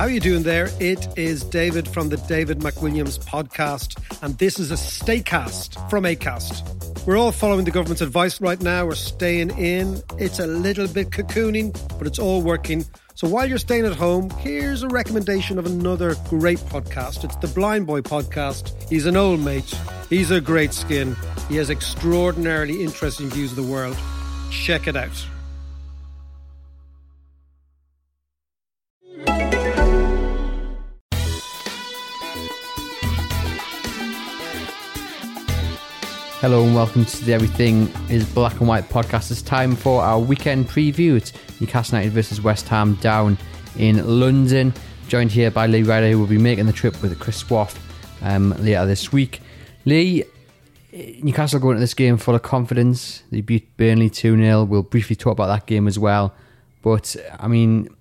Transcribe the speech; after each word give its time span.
How 0.00 0.06
are 0.06 0.10
you 0.10 0.20
doing 0.20 0.44
there? 0.44 0.70
It 0.80 1.18
is 1.18 1.44
David 1.44 1.86
from 1.86 2.08
the 2.08 2.16
David 2.16 2.60
McWilliams 2.60 3.22
podcast, 3.22 4.02
and 4.22 4.38
this 4.38 4.58
is 4.58 4.70
a 4.70 4.74
Staycast 4.74 5.90
from 5.90 6.04
Acast. 6.04 7.06
We're 7.06 7.18
all 7.18 7.32
following 7.32 7.66
the 7.66 7.70
government's 7.70 8.00
advice 8.00 8.40
right 8.40 8.58
now. 8.62 8.86
We're 8.86 8.94
staying 8.94 9.50
in. 9.58 10.02
It's 10.16 10.38
a 10.38 10.46
little 10.46 10.88
bit 10.88 11.10
cocooning, 11.10 11.78
but 11.98 12.06
it's 12.06 12.18
all 12.18 12.40
working. 12.40 12.86
So 13.14 13.28
while 13.28 13.46
you're 13.46 13.58
staying 13.58 13.84
at 13.84 13.92
home, 13.92 14.30
here's 14.38 14.82
a 14.82 14.88
recommendation 14.88 15.58
of 15.58 15.66
another 15.66 16.16
great 16.30 16.60
podcast. 16.60 17.22
It's 17.22 17.36
the 17.36 17.48
Blind 17.48 17.86
Boy 17.86 18.00
podcast. 18.00 18.72
He's 18.88 19.04
an 19.04 19.18
old 19.18 19.40
mate. 19.40 19.70
He's 20.08 20.30
a 20.30 20.40
great 20.40 20.72
skin. 20.72 21.14
He 21.50 21.56
has 21.56 21.68
extraordinarily 21.68 22.82
interesting 22.82 23.28
views 23.28 23.50
of 23.50 23.56
the 23.56 23.70
world. 23.70 23.98
Check 24.50 24.86
it 24.86 24.96
out. 24.96 25.26
Hello 36.40 36.64
and 36.64 36.74
welcome 36.74 37.04
to 37.04 37.24
the 37.26 37.34
Everything 37.34 37.92
is 38.08 38.24
Black 38.24 38.60
and 38.60 38.66
White 38.66 38.88
podcast. 38.88 39.30
It's 39.30 39.42
time 39.42 39.76
for 39.76 40.00
our 40.00 40.18
weekend 40.18 40.68
preview. 40.70 41.14
It's 41.14 41.34
Newcastle 41.60 41.98
United 41.98 42.14
versus 42.14 42.40
West 42.40 42.66
Ham 42.68 42.94
down 42.94 43.36
in 43.76 44.02
London. 44.18 44.72
Joined 45.06 45.32
here 45.32 45.50
by 45.50 45.66
Lee 45.66 45.82
Ryder, 45.82 46.12
who 46.12 46.18
will 46.18 46.26
be 46.26 46.38
making 46.38 46.64
the 46.64 46.72
trip 46.72 47.02
with 47.02 47.18
Chris 47.20 47.50
Waugh 47.50 47.68
um, 48.22 48.54
later 48.58 48.86
this 48.86 49.12
week. 49.12 49.42
Lee, 49.84 50.24
Newcastle 50.94 51.60
going 51.60 51.72
into 51.72 51.82
this 51.82 51.92
game 51.92 52.16
full 52.16 52.34
of 52.34 52.40
confidence. 52.40 53.22
They 53.30 53.42
beat 53.42 53.76
Burnley 53.76 54.08
2 54.08 54.34
0. 54.34 54.64
We'll 54.64 54.82
briefly 54.82 55.16
talk 55.16 55.32
about 55.32 55.48
that 55.48 55.66
game 55.66 55.86
as 55.86 55.98
well. 55.98 56.32
But, 56.80 57.16
I 57.38 57.48
mean, 57.48 57.94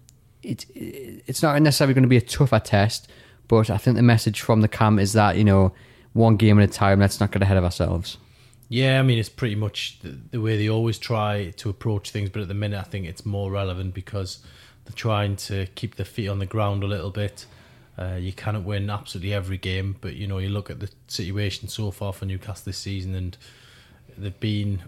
it, 0.44 0.66
it's 0.74 1.44
not 1.44 1.62
necessarily 1.62 1.94
going 1.94 2.04
to 2.04 2.08
be 2.08 2.16
a 2.16 2.22
tougher 2.22 2.62
test, 2.62 3.10
but 3.50 3.70
I 3.70 3.76
think 3.76 3.98
the 3.98 4.02
message 4.02 4.40
from 4.40 4.62
the 4.62 4.70
camp 4.70 5.02
is 5.02 5.12
that, 5.12 5.36
you 5.36 5.44
know, 5.44 5.74
one 6.14 6.38
game 6.38 6.58
at 6.58 6.70
a 6.70 6.72
time, 6.72 7.02
let's 7.02 7.20
not 7.20 7.34
get 7.34 7.42
ahead 7.42 7.58
of 7.58 7.66
ourselves. 7.66 8.18
Yeah, 8.72 9.00
I 9.00 9.02
mean, 9.02 9.18
it's 9.18 9.30
pretty 9.30 9.56
much 9.56 10.00
the, 10.02 10.10
the 10.10 10.40
way 10.40 10.56
they 10.56 10.70
always 10.70 11.00
try 11.00 11.52
to 11.58 11.70
approach 11.70 12.12
things, 12.12 12.30
but 12.30 12.44
at 12.44 12.48
the 12.48 12.54
minute, 12.54 12.80
I 12.80 12.84
think 12.84 13.08
it's 13.08 13.26
more 13.26 13.52
relevant 13.52 13.96
because 13.96 14.40
they're 14.86 14.94
trying 14.94 15.38
to 15.38 15.66
keep 15.74 15.96
their 15.96 16.06
feet 16.06 16.28
on 16.28 16.38
the 16.38 16.46
ground 16.46 16.84
a 16.84 16.88
little 16.88 17.10
bit. 17.10 17.48
Uh, 17.98 18.18
you 18.20 18.32
cannot 18.32 18.64
win 18.64 18.88
absolutely 18.92 19.34
every 19.34 19.58
game, 19.58 19.96
but 20.00 20.14
you 20.14 20.28
know, 20.28 20.38
you 20.38 20.50
look 20.50 20.70
at 20.70 20.80
the 20.80 20.90
situation 21.08 21.68
so 21.68 21.90
far 21.90 22.14
for 22.14 22.26
Newcastle 22.26 22.66
this 22.66 22.78
season, 22.78 23.16
and 23.16 23.38
they've 24.16 24.40
been, 24.40 24.84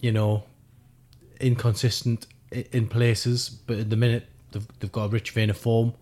you 0.00 0.10
know, 0.10 0.42
inconsistent 1.40 2.26
in 2.50 2.88
places, 2.88 3.48
but 3.48 3.78
at 3.78 3.90
the 3.90 3.96
minute, 3.96 4.26
they've, 4.50 4.66
they've 4.80 4.92
got 4.92 5.04
a 5.04 5.08
rich 5.08 5.30
vein 5.30 5.50
of 5.50 5.56
form. 5.56 5.94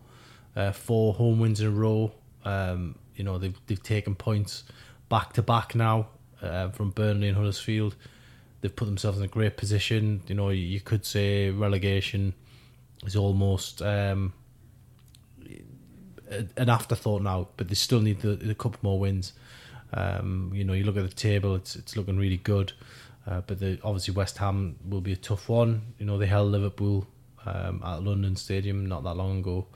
Uh, 0.56 0.73
four 0.73 1.12
home 1.12 1.39
wins 1.39 1.61
in 1.61 1.67
a 1.67 1.71
row. 1.71 2.11
Um, 2.47 2.99
you 3.15 3.23
know, 3.23 3.37
they've, 3.37 3.56
they've 3.67 3.83
taken 3.83 4.15
points 4.15 4.65
back 5.11 5.34
to 5.34 5.43
back 5.43 5.75
now 5.75 6.09
uh, 6.42 6.70
from 6.70 6.91
Burnley 6.91 7.28
and 7.28 7.37
Huddersfield. 7.37 7.97
They've 8.60 8.75
put 8.75 8.87
themselves 8.87 9.19
in 9.19 9.25
a 9.25 9.28
great 9.28 9.56
position. 9.56 10.22
You 10.26 10.34
know, 10.34 10.49
you 10.50 10.81
could 10.81 11.06
say 11.06 11.50
relegation 11.50 12.34
is 13.06 13.15
almost 13.15 13.82
um, 13.82 14.32
an 16.56 16.69
afterthought 16.69 17.22
now, 17.22 17.48
but 17.56 17.69
they 17.69 17.75
still 17.75 18.00
need 18.00 18.21
the, 18.21 18.50
a 18.50 18.54
couple 18.54 18.78
more 18.82 18.98
wins. 18.98 19.32
Um, 19.93 20.50
you 20.54 20.65
know, 20.65 20.72
you 20.72 20.84
look 20.84 20.97
at 20.97 21.09
the 21.09 21.15
table; 21.15 21.54
it's 21.54 21.77
it's 21.77 21.97
looking 21.97 22.19
really 22.19 22.37
good. 22.38 22.72
Uh, 23.27 23.43
but 23.47 23.60
the, 23.60 23.78
obviously, 23.84 24.15
West 24.15 24.38
Ham 24.38 24.77
will 24.88 25.00
be 25.00 25.12
a 25.12 25.16
tough 25.16 25.48
one. 25.48 25.82
You 25.98 26.06
know, 26.06 26.19
they 26.19 26.27
held 26.27 26.50
Liverpool 26.50 27.06
um, 27.47 27.82
at 27.84 28.03
London 28.03 28.37
Stadium 28.37 28.87
not 28.87 29.04
that 29.04 29.15
long 29.15 29.41
ago. 29.41 29.66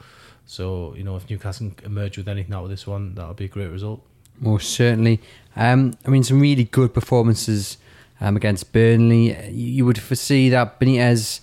So 0.44 0.94
you 0.96 1.04
know, 1.04 1.16
if 1.16 1.28
Newcastle 1.30 1.72
emerge 1.84 2.18
with 2.18 2.28
anything 2.28 2.54
out 2.54 2.64
of 2.64 2.70
this 2.70 2.86
one, 2.86 3.14
that'll 3.14 3.34
be 3.34 3.44
a 3.46 3.48
great 3.48 3.70
result. 3.70 4.04
Most 4.38 4.70
certainly. 4.70 5.20
Um, 5.56 5.94
I 6.06 6.10
mean, 6.10 6.24
some 6.24 6.40
really 6.40 6.64
good 6.64 6.94
performances 6.94 7.78
um, 8.20 8.36
against 8.36 8.72
Burnley. 8.72 9.36
You, 9.50 9.84
would 9.84 10.00
foresee 10.00 10.48
that 10.48 10.80
Benitez. 10.80 11.40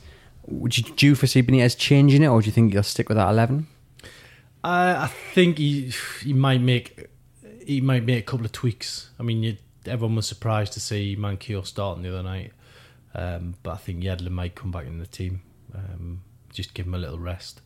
Would 0.47 0.77
you, 0.77 0.83
do 0.95 1.07
you 1.07 1.15
foresee 1.15 1.43
Benitez 1.43 1.77
changing 1.77 2.23
it, 2.23 2.27
or 2.27 2.41
do 2.41 2.47
you 2.47 2.51
think 2.51 2.73
he'll 2.73 2.83
stick 2.83 3.09
with 3.09 3.17
that 3.17 3.29
eleven? 3.29 3.67
I, 4.63 5.03
I 5.03 5.07
think 5.07 5.57
he 5.57 5.93
he 6.23 6.33
might 6.33 6.61
make 6.61 7.07
he 7.65 7.81
might 7.81 8.03
make 8.03 8.19
a 8.19 8.25
couple 8.25 8.45
of 8.45 8.51
tweaks. 8.51 9.09
I 9.19 9.23
mean, 9.23 9.43
you, 9.43 9.57
everyone 9.85 10.15
was 10.15 10.27
surprised 10.27 10.73
to 10.73 10.79
see 10.79 11.15
Manquillo 11.15 11.65
starting 11.65 12.03
the 12.03 12.09
other 12.09 12.23
night, 12.23 12.51
um, 13.13 13.55
but 13.61 13.71
I 13.71 13.77
think 13.77 14.03
Yedlin 14.03 14.31
might 14.31 14.55
come 14.55 14.71
back 14.71 14.87
in 14.87 14.97
the 14.97 15.05
team. 15.05 15.41
Um, 15.73 16.21
just 16.51 16.73
give 16.73 16.87
him 16.87 16.95
a 16.95 16.97
little 16.97 17.19
rest 17.19 17.61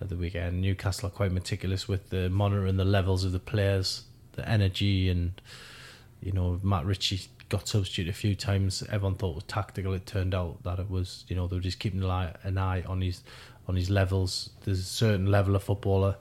at 0.00 0.08
the 0.08 0.16
weekend. 0.16 0.62
Newcastle 0.62 1.08
are 1.08 1.10
quite 1.10 1.32
meticulous 1.32 1.86
with 1.86 2.08
the 2.10 2.30
monitoring 2.30 2.76
the 2.76 2.84
levels 2.84 3.24
of 3.24 3.32
the 3.32 3.38
players, 3.38 4.04
the 4.36 4.48
energy, 4.48 5.08
and 5.08 5.40
you 6.20 6.32
know 6.32 6.60
Matt 6.62 6.84
Ritchie 6.84 7.28
got 7.48 7.68
substituted 7.68 8.10
a 8.10 8.14
few 8.14 8.34
times. 8.34 8.82
Everyone 8.90 9.14
thought 9.14 9.30
it 9.30 9.34
was 9.36 9.44
tactical. 9.44 9.92
It 9.92 10.06
turned 10.06 10.34
out 10.34 10.62
that 10.64 10.78
it 10.78 10.90
was 10.90 11.24
you 11.28 11.36
know 11.36 11.46
they 11.46 11.56
were 11.56 11.62
just 11.62 11.78
keeping 11.78 12.02
an 12.02 12.58
eye, 12.58 12.82
on 12.86 13.00
his 13.00 13.22
on 13.68 13.76
his 13.76 13.90
levels. 13.90 14.50
There's 14.64 14.80
a 14.80 14.84
certain 14.84 15.26
level 15.26 15.56
a 15.56 15.60
footballer 15.60 16.16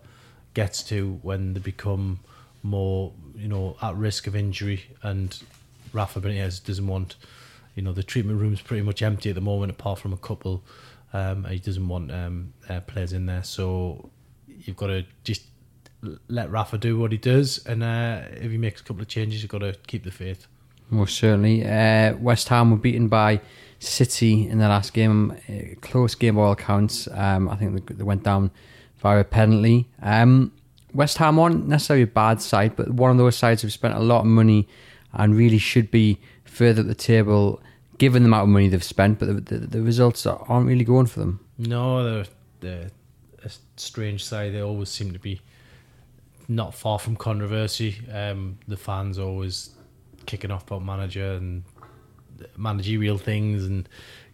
gets 0.54 0.84
to 0.84 1.20
when 1.22 1.54
they 1.54 1.60
become 1.60 2.20
more 2.64 3.14
you 3.36 3.48
know 3.48 3.78
at 3.82 3.96
risk 3.96 4.28
of 4.28 4.36
injury, 4.36 4.84
and 5.04 5.38
Rafa 5.94 6.22
Benitez 6.22 6.64
doesn't 6.64 6.88
want 6.88 7.16
you 7.76 7.84
know 7.84 7.94
the 7.94 8.04
treatment 8.04 8.40
room's 8.40 8.62
pretty 8.62 8.84
much 8.84 9.02
empty 9.02 9.30
at 9.30 9.36
the 9.36 9.42
moment 9.42 9.72
apart 9.72 10.00
from 10.00 10.14
a 10.14 10.18
couple. 10.18 10.64
Um, 11.14 11.46
he 11.46 11.60
doesn't 11.60 11.88
want 11.88 12.12
um, 12.12 12.54
uh, 12.68 12.82
players 12.82 13.14
in 13.14 13.26
there, 13.26 13.44
so 13.44 14.10
you've 14.48 14.76
got 14.76 14.88
to 14.88 15.06
just 15.24 15.44
let 16.28 16.52
Rafa 16.52 16.78
do 16.78 17.00
what 17.00 17.12
he 17.12 17.18
does, 17.18 17.66
and 17.66 17.84
uh, 17.84 18.24
if 18.32 18.52
he 18.52 18.58
makes 18.58 18.82
a 18.82 18.84
couple 18.84 19.02
of 19.02 19.08
changes, 19.08 19.42
you've 19.42 19.52
got 19.52 19.60
to 19.60 19.76
keep 19.88 20.04
the 20.04 20.12
faith. 20.12 20.48
Most 20.90 21.18
certainly. 21.18 21.66
Uh, 21.66 22.16
West 22.18 22.48
Ham 22.50 22.72
were 22.72 22.78
beaten 22.78 23.08
by 23.08 23.42
City 23.80 24.48
in 24.48 24.60
the 24.60 24.68
last 24.68 24.94
game. 24.94 25.32
Uh, 25.50 25.80
close 25.82 26.16
game 26.16 26.36
by 26.36 26.42
all 26.42 26.52
accounts. 26.52 27.08
Um, 27.12 27.50
I 27.50 27.56
think 27.56 27.98
they, 27.98 28.04
went 28.04 28.24
down 28.24 28.52
via 29.00 29.22
a 29.22 29.24
penalty. 29.24 29.88
Um, 30.02 30.52
West 30.94 31.18
Ham 31.18 31.40
aren't 31.40 31.68
necessarily 31.68 32.04
a 32.04 32.08
bad 32.08 32.42
side, 32.42 32.76
but 32.76 32.92
one 32.92 33.12
of 33.12 33.18
those 33.18 33.36
sides 33.36 33.62
who've 33.62 33.74
spent 33.74 33.96
a 33.96 34.00
lot 34.00 34.22
of 34.22 34.28
money 34.28 34.68
and 35.14 35.36
really 35.36 35.58
should 35.58 35.92
be 35.92 36.20
further 36.44 36.82
up 36.82 36.88
the 36.88 36.96
table 36.96 37.62
given 37.98 38.24
the 38.24 38.28
amount 38.28 38.44
of 38.44 38.50
money 38.50 38.68
they've 38.68 38.84
spent, 38.84 39.20
but 39.20 39.28
the, 39.28 39.58
the, 39.58 39.68
the 39.68 39.82
results 39.82 40.26
aren't 40.26 40.68
really 40.68 40.84
going 40.84 41.06
for 41.06 41.20
them. 41.20 41.40
No, 41.58 42.04
they're, 42.04 42.26
they're 42.60 42.92
a 43.44 43.50
strange 43.78 44.24
side. 44.24 44.54
They 44.54 44.62
always 44.62 44.90
seem 44.90 45.14
to 45.14 45.20
be 45.20 45.42
not 46.48 46.76
far 46.76 47.00
from 47.00 47.16
controversy. 47.16 47.98
Um, 48.12 48.60
the 48.68 48.78
fans 48.78 49.18
always 49.18 49.72
kicking 50.26 50.52
off 50.52 50.64
about 50.64 50.84
manager 50.84 51.34
and 51.34 51.64
managerial 52.58 53.18
things 53.18 53.66
and 53.66 53.88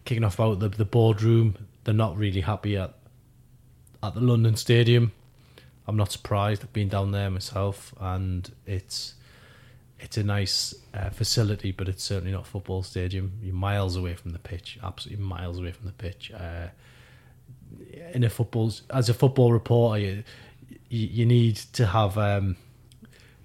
kicking 0.04 0.24
off 0.24 0.34
about 0.34 0.58
the, 0.58 0.68
the 0.68 0.84
boardroom. 0.84 1.56
They're 1.84 1.94
not 1.94 2.16
really 2.16 2.40
happy 2.40 2.76
at 2.76 2.94
at 4.02 4.14
the 4.14 4.20
London 4.20 4.56
Stadium. 4.56 5.12
I'm 5.86 5.96
not 5.96 6.12
surprised. 6.12 6.62
I've 6.62 6.72
been 6.72 6.88
down 6.88 7.12
there 7.12 7.30
myself, 7.30 7.94
and 8.00 8.50
it's 8.66 9.14
it's 9.98 10.16
a 10.16 10.24
nice 10.24 10.74
uh, 10.94 11.10
facility, 11.10 11.70
but 11.70 11.88
it's 11.88 12.02
certainly 12.02 12.32
not 12.32 12.42
a 12.42 12.50
football 12.50 12.82
stadium. 12.82 13.32
You're 13.40 13.54
miles 13.54 13.96
away 13.96 14.14
from 14.14 14.30
the 14.32 14.38
pitch, 14.38 14.78
absolutely 14.82 15.24
miles 15.24 15.58
away 15.58 15.72
from 15.72 15.86
the 15.86 15.92
pitch. 15.92 16.32
Uh, 16.32 16.68
in 18.12 18.24
a 18.24 18.28
football, 18.28 18.72
as 18.90 19.08
a 19.08 19.14
football 19.14 19.52
reporter, 19.52 20.00
you, 20.00 20.24
you, 20.92 21.06
you 21.08 21.26
need 21.26 21.56
to 21.72 21.86
have 21.86 22.18
um, 22.18 22.56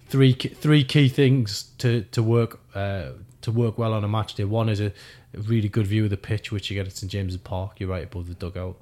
three 0.09 0.33
three 0.33 0.83
key 0.83 1.07
things 1.07 1.71
to 1.77 2.03
to 2.11 2.21
work 2.21 2.59
uh, 2.75 3.11
to 3.41 3.51
work 3.51 3.77
well 3.77 3.93
on 3.93 4.03
a 4.03 4.07
match 4.07 4.35
day. 4.35 4.43
One 4.43 4.69
is 4.69 4.81
a, 4.81 4.87
a 5.33 5.39
really 5.39 5.69
good 5.69 5.87
view 5.87 6.03
of 6.03 6.09
the 6.09 6.17
pitch, 6.17 6.51
which 6.51 6.69
you 6.69 6.75
get 6.75 6.87
at 6.87 6.97
St 6.97 7.11
James's 7.11 7.37
Park. 7.37 7.79
You're 7.79 7.89
right 7.89 8.03
above 8.03 8.27
the 8.27 8.33
dugout. 8.33 8.75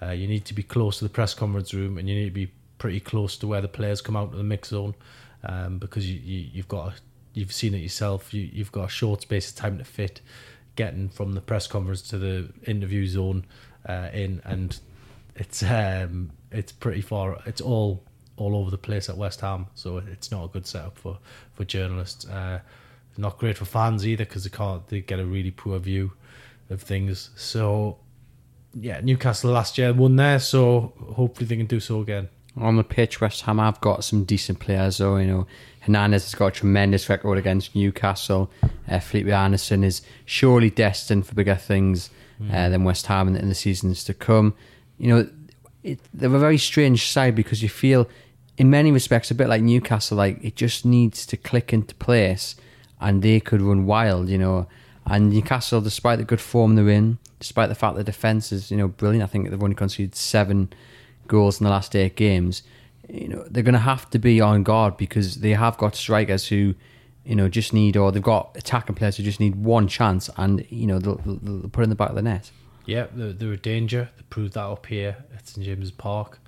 Uh, 0.00 0.10
you 0.10 0.28
need 0.28 0.44
to 0.44 0.54
be 0.54 0.62
close 0.62 0.98
to 0.98 1.04
the 1.04 1.10
press 1.10 1.34
conference 1.34 1.74
room, 1.74 1.98
and 1.98 2.08
you 2.08 2.14
need 2.14 2.26
to 2.26 2.30
be 2.30 2.50
pretty 2.78 3.00
close 3.00 3.36
to 3.38 3.46
where 3.46 3.60
the 3.60 3.68
players 3.68 4.00
come 4.00 4.16
out 4.16 4.30
of 4.30 4.36
the 4.36 4.44
mix 4.44 4.68
zone, 4.68 4.94
um, 5.42 5.78
because 5.78 6.08
you, 6.08 6.20
you 6.20 6.48
you've 6.52 6.68
got 6.68 6.88
a, 6.88 6.94
you've 7.32 7.52
seen 7.52 7.74
it 7.74 7.78
yourself. 7.78 8.32
You 8.32 8.48
you've 8.52 8.72
got 8.72 8.84
a 8.84 8.88
short 8.90 9.22
space 9.22 9.50
of 9.50 9.56
time 9.56 9.78
to 9.78 9.84
fit, 9.84 10.20
getting 10.76 11.08
from 11.08 11.32
the 11.32 11.40
press 11.40 11.66
conference 11.66 12.02
to 12.10 12.18
the 12.18 12.52
interview 12.64 13.08
zone 13.08 13.44
uh, 13.88 14.10
in, 14.12 14.40
and 14.44 14.78
it's 15.36 15.62
um 15.62 16.30
it's 16.50 16.72
pretty 16.72 17.00
far. 17.00 17.38
It's 17.46 17.60
all 17.60 18.04
all 18.36 18.56
over 18.56 18.70
the 18.70 18.78
place 18.78 19.08
at 19.08 19.16
West 19.16 19.40
Ham, 19.40 19.66
so 19.74 19.98
it's 19.98 20.30
not 20.30 20.44
a 20.44 20.48
good 20.48 20.66
setup 20.66 20.98
for 20.98 21.18
for 21.52 21.64
journalists. 21.64 22.26
Uh, 22.26 22.60
not 23.16 23.38
great 23.38 23.56
for 23.56 23.64
fans 23.64 24.06
either 24.06 24.24
because 24.24 24.44
they 24.44 24.50
can't 24.50 24.86
they 24.88 25.00
get 25.00 25.20
a 25.20 25.24
really 25.24 25.50
poor 25.50 25.78
view 25.78 26.12
of 26.70 26.82
things. 26.82 27.30
So 27.36 27.98
yeah, 28.74 29.00
Newcastle 29.00 29.52
last 29.52 29.78
year 29.78 29.92
won 29.92 30.16
there, 30.16 30.38
so 30.38 30.92
hopefully 31.14 31.46
they 31.46 31.56
can 31.56 31.66
do 31.66 31.80
so 31.80 32.00
again. 32.00 32.28
On 32.56 32.76
the 32.76 32.84
pitch, 32.84 33.20
West 33.20 33.42
Ham 33.42 33.58
I've 33.58 33.80
got 33.80 34.04
some 34.04 34.24
decent 34.24 34.60
players, 34.60 34.98
though. 34.98 35.16
You 35.16 35.26
know, 35.26 35.46
Hernandez 35.80 36.24
has 36.24 36.34
got 36.34 36.46
a 36.46 36.50
tremendous 36.52 37.08
record 37.08 37.38
against 37.38 37.74
Newcastle. 37.74 38.50
Uh, 38.88 39.00
Felipe 39.00 39.28
Anderson 39.28 39.82
is 39.82 40.02
surely 40.24 40.70
destined 40.70 41.26
for 41.26 41.34
bigger 41.34 41.56
things 41.56 42.10
uh, 42.52 42.68
than 42.68 42.84
West 42.84 43.06
Ham 43.06 43.28
in, 43.28 43.36
in 43.36 43.48
the 43.48 43.54
seasons 43.54 44.04
to 44.04 44.14
come. 44.14 44.54
You 44.98 45.08
know, 45.08 45.28
it, 45.82 46.00
they're 46.12 46.34
a 46.34 46.38
very 46.38 46.58
strange 46.58 47.08
side 47.08 47.34
because 47.34 47.62
you 47.62 47.68
feel, 47.68 48.08
in 48.56 48.70
many 48.70 48.90
respects, 48.92 49.30
a 49.30 49.34
bit 49.34 49.48
like 49.48 49.62
Newcastle. 49.62 50.16
Like 50.16 50.42
it 50.42 50.56
just 50.56 50.84
needs 50.84 51.26
to 51.26 51.36
click 51.36 51.72
into 51.72 51.94
place, 51.96 52.56
and 53.00 53.22
they 53.22 53.40
could 53.40 53.60
run 53.60 53.86
wild. 53.86 54.28
You 54.28 54.38
know, 54.38 54.66
and 55.06 55.30
Newcastle, 55.30 55.80
despite 55.80 56.18
the 56.18 56.24
good 56.24 56.40
form 56.40 56.74
they're 56.74 56.88
in, 56.88 57.18
despite 57.38 57.68
the 57.68 57.74
fact 57.74 57.96
the 57.96 58.04
defense 58.04 58.52
is 58.52 58.70
you 58.70 58.76
know 58.76 58.88
brilliant, 58.88 59.22
I 59.22 59.26
think 59.26 59.50
they've 59.50 59.62
only 59.62 59.76
conceded 59.76 60.14
seven 60.14 60.72
goals 61.26 61.60
in 61.60 61.64
the 61.64 61.70
last 61.70 61.94
eight 61.94 62.16
games. 62.16 62.62
You 63.08 63.28
know, 63.28 63.44
they're 63.50 63.62
going 63.62 63.74
to 63.74 63.80
have 63.80 64.08
to 64.10 64.18
be 64.18 64.40
on 64.40 64.62
guard 64.62 64.96
because 64.96 65.36
they 65.36 65.50
have 65.50 65.76
got 65.76 65.94
strikers 65.94 66.48
who, 66.48 66.74
you 67.24 67.34
know, 67.34 67.48
just 67.48 67.74
need 67.74 67.98
or 67.98 68.10
they've 68.10 68.22
got 68.22 68.52
attacking 68.56 68.94
players 68.94 69.18
who 69.18 69.22
just 69.22 69.40
need 69.40 69.56
one 69.56 69.88
chance, 69.88 70.30
and 70.36 70.66
you 70.70 70.86
know 70.86 70.98
they'll, 70.98 71.16
they'll, 71.16 71.68
put 71.68 71.84
in 71.84 71.90
the 71.90 71.96
back 71.96 72.10
of 72.10 72.16
the 72.16 72.22
net. 72.22 72.50
Yeah, 72.86 73.06
they're, 73.12 73.32
they're 73.32 73.52
a 73.52 73.56
danger. 73.56 74.10
They 74.16 74.22
proved 74.30 74.54
that 74.54 74.64
up 74.64 74.86
here 74.86 75.16
at 75.34 75.48
St 75.48 75.64
James's 75.64 75.90
Park. 75.90 76.38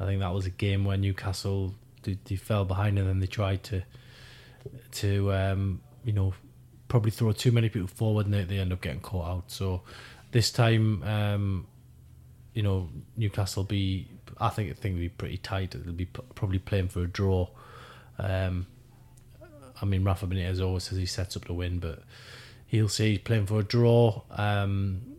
I 0.00 0.04
think 0.04 0.20
that 0.20 0.34
was 0.34 0.46
a 0.46 0.50
game 0.50 0.84
where 0.84 0.96
Newcastle 0.96 1.74
they, 2.02 2.18
they 2.24 2.36
fell 2.36 2.64
behind 2.64 2.98
and 2.98 3.08
then 3.08 3.20
they 3.20 3.26
tried 3.26 3.62
to 3.64 3.82
to 4.92 5.32
um, 5.32 5.80
you 6.04 6.12
know 6.12 6.34
probably 6.88 7.10
throw 7.10 7.32
too 7.32 7.52
many 7.52 7.68
people 7.68 7.88
forward 7.88 8.26
and 8.26 8.34
they, 8.34 8.44
they 8.44 8.58
end 8.58 8.72
up 8.72 8.80
getting 8.80 9.00
caught 9.00 9.28
out. 9.28 9.44
So 9.50 9.82
this 10.30 10.52
time, 10.52 11.02
um, 11.02 11.66
you 12.54 12.62
know, 12.62 12.88
Newcastle 13.16 13.64
be 13.64 14.08
I 14.38 14.48
think 14.50 14.70
I 14.70 14.74
think 14.74 14.94
it'll 14.94 15.04
be 15.04 15.08
pretty 15.08 15.38
tight. 15.38 15.72
They'll 15.72 15.92
be 15.92 16.06
p- 16.06 16.22
probably 16.34 16.58
playing 16.58 16.88
for 16.88 17.02
a 17.02 17.06
draw. 17.06 17.48
Um, 18.18 18.66
I 19.80 19.84
mean, 19.84 20.04
Rafa 20.04 20.26
Benitez 20.26 20.64
always 20.64 20.84
says 20.84 20.98
he 20.98 21.06
sets 21.06 21.36
up 21.36 21.44
to 21.46 21.52
win, 21.52 21.78
but 21.78 22.02
he'll 22.66 22.88
say 22.88 23.10
he's 23.10 23.18
playing 23.18 23.46
for 23.46 23.60
a 23.60 23.62
draw. 23.62 24.22
Um, 24.30 25.15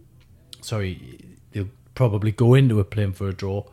sorry, 0.67 1.19
they'll 1.51 1.69
probably 1.95 2.31
go 2.31 2.53
into 2.53 2.79
it 2.79 2.89
playing 2.89 3.13
for 3.13 3.29
a 3.29 3.33
draw. 3.33 3.63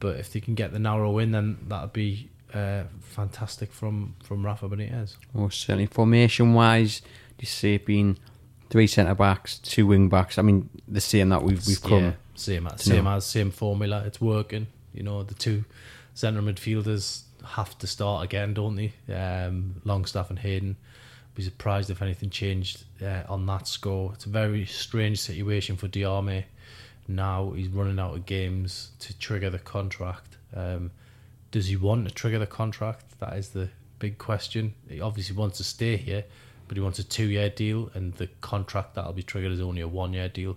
But 0.00 0.16
if 0.16 0.32
they 0.32 0.40
can 0.40 0.54
get 0.54 0.72
the 0.72 0.78
narrow 0.78 1.10
win, 1.10 1.32
then 1.32 1.58
that'd 1.68 1.92
be 1.92 2.28
uh, 2.52 2.84
fantastic 3.00 3.72
from 3.72 4.14
from 4.22 4.44
Rafa 4.44 4.68
Benitez. 4.68 5.16
Most 5.32 5.60
certainly, 5.60 5.86
formation 5.86 6.54
wise, 6.54 7.02
you 7.40 7.46
see 7.46 7.74
it 7.74 7.86
being 7.86 8.18
three 8.70 8.86
centre 8.86 9.14
backs, 9.14 9.58
two 9.58 9.86
wing 9.86 10.08
backs? 10.08 10.38
I 10.38 10.42
mean, 10.42 10.68
the 10.86 11.00
same 11.00 11.30
that 11.30 11.42
we've 11.42 11.66
we've 11.66 11.82
come. 11.82 12.04
Yeah, 12.04 12.12
same 12.34 12.66
as 12.66 12.82
same 12.82 13.04
know. 13.04 13.16
as 13.16 13.26
same 13.26 13.50
formula. 13.50 14.04
It's 14.06 14.20
working. 14.20 14.66
You 14.92 15.02
know, 15.02 15.22
the 15.22 15.34
two 15.34 15.64
centre 16.14 16.42
midfielders 16.42 17.22
have 17.44 17.76
to 17.78 17.86
start 17.86 18.24
again, 18.24 18.54
don't 18.54 18.76
they? 18.76 18.92
Um, 19.12 19.80
Longstaff 19.84 20.30
and 20.30 20.38
Hayden. 20.38 20.76
Be 21.34 21.42
surprised 21.42 21.90
if 21.90 22.00
anything 22.00 22.30
changed 22.30 22.84
uh, 23.02 23.22
on 23.28 23.46
that 23.46 23.66
score. 23.66 24.12
It's 24.14 24.26
a 24.26 24.28
very 24.28 24.66
strange 24.66 25.20
situation 25.20 25.76
for 25.76 25.88
Diame. 25.88 26.44
Now 27.08 27.50
he's 27.50 27.68
running 27.68 27.98
out 27.98 28.14
of 28.14 28.24
games 28.24 28.92
to 29.00 29.18
trigger 29.18 29.50
the 29.50 29.58
contract. 29.58 30.36
Um, 30.54 30.92
does 31.50 31.66
he 31.66 31.76
want 31.76 32.06
to 32.08 32.14
trigger 32.14 32.38
the 32.38 32.46
contract? 32.46 33.18
That 33.20 33.36
is 33.36 33.50
the 33.50 33.68
big 33.98 34.18
question. 34.18 34.74
He 34.88 35.00
obviously 35.00 35.36
wants 35.36 35.58
to 35.58 35.64
stay 35.64 35.96
here, 35.96 36.24
but 36.68 36.76
he 36.76 36.82
wants 36.82 36.98
a 36.98 37.04
two-year 37.04 37.50
deal, 37.50 37.90
and 37.94 38.14
the 38.14 38.28
contract 38.40 38.94
that'll 38.94 39.12
be 39.12 39.22
triggered 39.22 39.52
is 39.52 39.60
only 39.60 39.82
a 39.82 39.88
one-year 39.88 40.28
deal. 40.28 40.56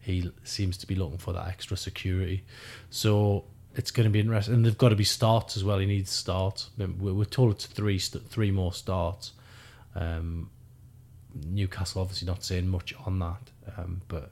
He 0.00 0.30
seems 0.44 0.76
to 0.78 0.86
be 0.86 0.94
looking 0.94 1.18
for 1.18 1.32
that 1.32 1.48
extra 1.48 1.76
security. 1.76 2.44
So 2.90 3.44
it's 3.74 3.90
going 3.90 4.04
to 4.04 4.10
be 4.10 4.20
interesting, 4.20 4.54
and 4.54 4.64
they've 4.64 4.76
got 4.76 4.90
to 4.90 4.96
be 4.96 5.04
starts 5.04 5.56
as 5.56 5.64
well. 5.64 5.78
He 5.78 5.86
needs 5.86 6.10
starts. 6.10 6.70
We're 6.78 7.24
told 7.24 7.52
it's 7.52 7.66
three 7.66 7.98
three 7.98 8.50
more 8.50 8.72
starts. 8.72 9.32
Um, 9.94 10.50
Newcastle 11.34 12.02
obviously 12.02 12.26
not 12.26 12.44
saying 12.44 12.68
much 12.68 12.94
on 13.06 13.18
that, 13.18 13.50
um, 13.76 14.02
but 14.08 14.30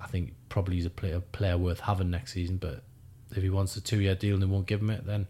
I 0.00 0.06
think 0.06 0.34
probably 0.48 0.76
he's 0.76 0.86
a 0.86 0.90
player 0.90 1.20
player 1.20 1.56
worth 1.56 1.80
having 1.80 2.10
next 2.10 2.32
season. 2.32 2.56
But 2.56 2.82
if 3.30 3.42
he 3.42 3.50
wants 3.50 3.76
a 3.76 3.80
two 3.80 4.00
year 4.00 4.14
deal 4.14 4.34
and 4.34 4.42
they 4.42 4.46
won't 4.46 4.66
give 4.66 4.80
him 4.80 4.90
it, 4.90 5.06
then 5.06 5.26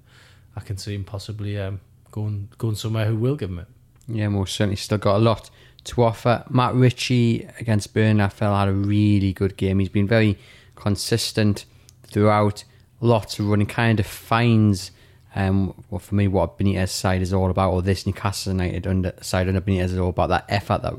I 0.56 0.60
can 0.60 0.76
see 0.76 0.94
him 0.94 1.04
possibly 1.04 1.58
um, 1.58 1.80
going 2.10 2.48
going 2.58 2.74
somewhere 2.76 3.06
who 3.06 3.16
will 3.16 3.36
give 3.36 3.50
him 3.50 3.60
it. 3.60 3.68
Yeah, 4.06 4.28
most 4.28 4.54
certainly 4.54 4.76
still 4.76 4.98
got 4.98 5.16
a 5.16 5.18
lot 5.18 5.50
to 5.84 6.02
offer. 6.02 6.44
Matt 6.50 6.74
Ritchie 6.74 7.48
against 7.60 7.94
Burnley, 7.94 8.22
I 8.22 8.28
felt 8.28 8.56
had 8.56 8.68
a 8.68 8.72
really 8.72 9.32
good 9.32 9.56
game. 9.56 9.78
He's 9.78 9.88
been 9.88 10.08
very 10.08 10.38
consistent 10.74 11.64
throughout. 12.02 12.64
Lots 13.00 13.38
of 13.38 13.48
running, 13.48 13.66
kind 13.66 14.00
of 14.00 14.06
finds, 14.06 14.90
um, 15.36 15.74
well, 15.90 15.98
for 15.98 16.14
me, 16.14 16.28
what 16.28 16.58
Benitez 16.58 16.90
side 16.90 17.20
is 17.20 17.32
all 17.32 17.50
about, 17.50 17.72
or 17.72 17.82
this 17.82 18.06
Newcastle 18.06 18.52
United 18.52 18.86
under, 18.86 19.12
side 19.20 19.48
under 19.48 19.60
Benitez 19.60 19.86
is 19.86 19.98
all 19.98 20.10
about. 20.10 20.28
That 20.28 20.44
effort, 20.48 20.82
that 20.82 20.94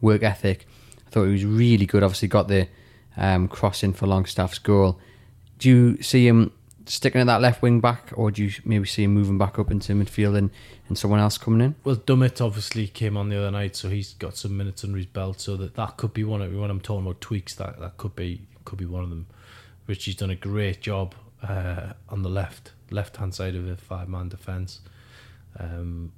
work 0.00 0.22
ethic. 0.22 0.66
I 1.06 1.10
thought 1.10 1.26
he 1.26 1.32
was 1.32 1.44
really 1.44 1.86
good. 1.86 2.02
Obviously, 2.02 2.28
got 2.28 2.48
the 2.48 2.68
um, 3.16 3.46
cross 3.46 3.82
in 3.82 3.92
for 3.92 4.06
Longstaff's 4.06 4.58
goal. 4.58 4.98
Do 5.58 5.68
you 5.68 6.02
see 6.02 6.26
him 6.26 6.52
sticking 6.86 7.20
at 7.20 7.28
that 7.28 7.40
left 7.40 7.62
wing 7.62 7.80
back, 7.80 8.10
or 8.14 8.32
do 8.32 8.44
you 8.44 8.52
maybe 8.64 8.86
see 8.86 9.04
him 9.04 9.14
moving 9.14 9.38
back 9.38 9.56
up 9.58 9.70
into 9.70 9.92
midfield 9.92 10.36
and, 10.36 10.50
and 10.88 10.98
someone 10.98 11.20
else 11.20 11.38
coming 11.38 11.60
in? 11.60 11.74
Well, 11.84 11.96
Dummett 11.96 12.44
obviously 12.44 12.88
came 12.88 13.16
on 13.16 13.28
the 13.28 13.38
other 13.38 13.52
night, 13.52 13.76
so 13.76 13.88
he's 13.88 14.14
got 14.14 14.36
some 14.36 14.56
minutes 14.56 14.82
under 14.82 14.96
his 14.96 15.06
belt. 15.06 15.40
So 15.40 15.56
that 15.58 15.76
that 15.76 15.96
could 15.96 16.12
be 16.12 16.24
one 16.24 16.42
of 16.42 16.52
when 16.52 16.70
I'm 16.70 16.80
talking 16.80 17.06
about 17.06 17.20
tweaks. 17.20 17.54
That 17.54 17.78
that 17.78 17.98
could 17.98 18.16
be 18.16 18.42
could 18.64 18.78
be 18.78 18.86
one 18.86 19.04
of 19.04 19.10
them. 19.10 19.26
Ritchie's 19.86 20.16
done 20.16 20.30
a 20.30 20.36
great 20.36 20.80
job 20.80 21.14
uh, 21.40 21.92
on 22.08 22.22
the 22.22 22.28
left 22.28 22.72
left 22.90 23.16
hand 23.16 23.34
side 23.34 23.54
of 23.54 23.66
the 23.66 23.76
five 23.76 24.08
man 24.08 24.28
defence, 24.28 24.80
um, 25.58 26.12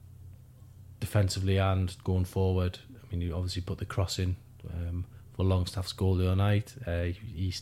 defensively 1.01 1.59
and 1.59 1.97
going 2.05 2.25
forward. 2.25 2.79
I 2.93 3.13
mean, 3.13 3.21
you 3.21 3.35
obviously 3.35 3.63
put 3.63 3.79
the 3.79 3.87
cross 3.87 4.19
in 4.19 4.37
um, 4.73 5.05
for 5.35 5.45
Longstaff's 5.45 5.93
goal 5.93 6.17
the 6.17 6.27
other 6.27 6.37
night. 6.37 6.75
Uh, 6.87 7.05
he 7.35 7.55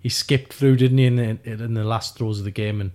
he 0.00 0.08
skipped 0.08 0.52
through, 0.52 0.76
didn't 0.76 0.98
he, 0.98 1.06
in 1.06 1.16
the, 1.16 1.38
in 1.44 1.74
the 1.74 1.84
last 1.84 2.16
throws 2.16 2.38
of 2.38 2.44
the 2.44 2.50
game 2.50 2.80
and 2.80 2.92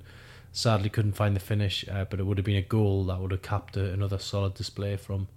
sadly 0.51 0.89
couldn't 0.89 1.13
find 1.13 1.36
the 1.36 1.39
finish. 1.39 1.86
Uh, 1.89 2.05
but 2.05 2.19
it 2.19 2.24
would 2.24 2.38
have 2.38 2.45
been 2.45 2.55
a 2.55 2.62
goal 2.62 3.03
that 3.05 3.19
would 3.19 3.31
have 3.31 3.41
capped 3.41 3.77
a, 3.77 3.91
another 3.91 4.19
solid 4.19 4.53
display 4.53 4.95
from 4.98 5.27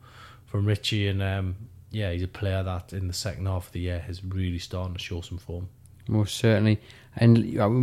from 0.46 0.64
Ritchie. 0.64 1.08
And 1.08 1.22
um, 1.22 1.56
yeah, 1.90 2.12
he's 2.12 2.22
a 2.22 2.28
player 2.28 2.62
that 2.62 2.92
in 2.92 3.08
the 3.08 3.14
second 3.14 3.46
half 3.46 3.66
of 3.66 3.72
the 3.72 3.80
year 3.80 4.00
has 4.00 4.24
really 4.24 4.58
started 4.58 4.94
to 4.94 4.98
show 4.98 5.20
some 5.20 5.38
form. 5.38 5.68
Most 6.06 6.36
certainly, 6.36 6.80
and 7.16 7.36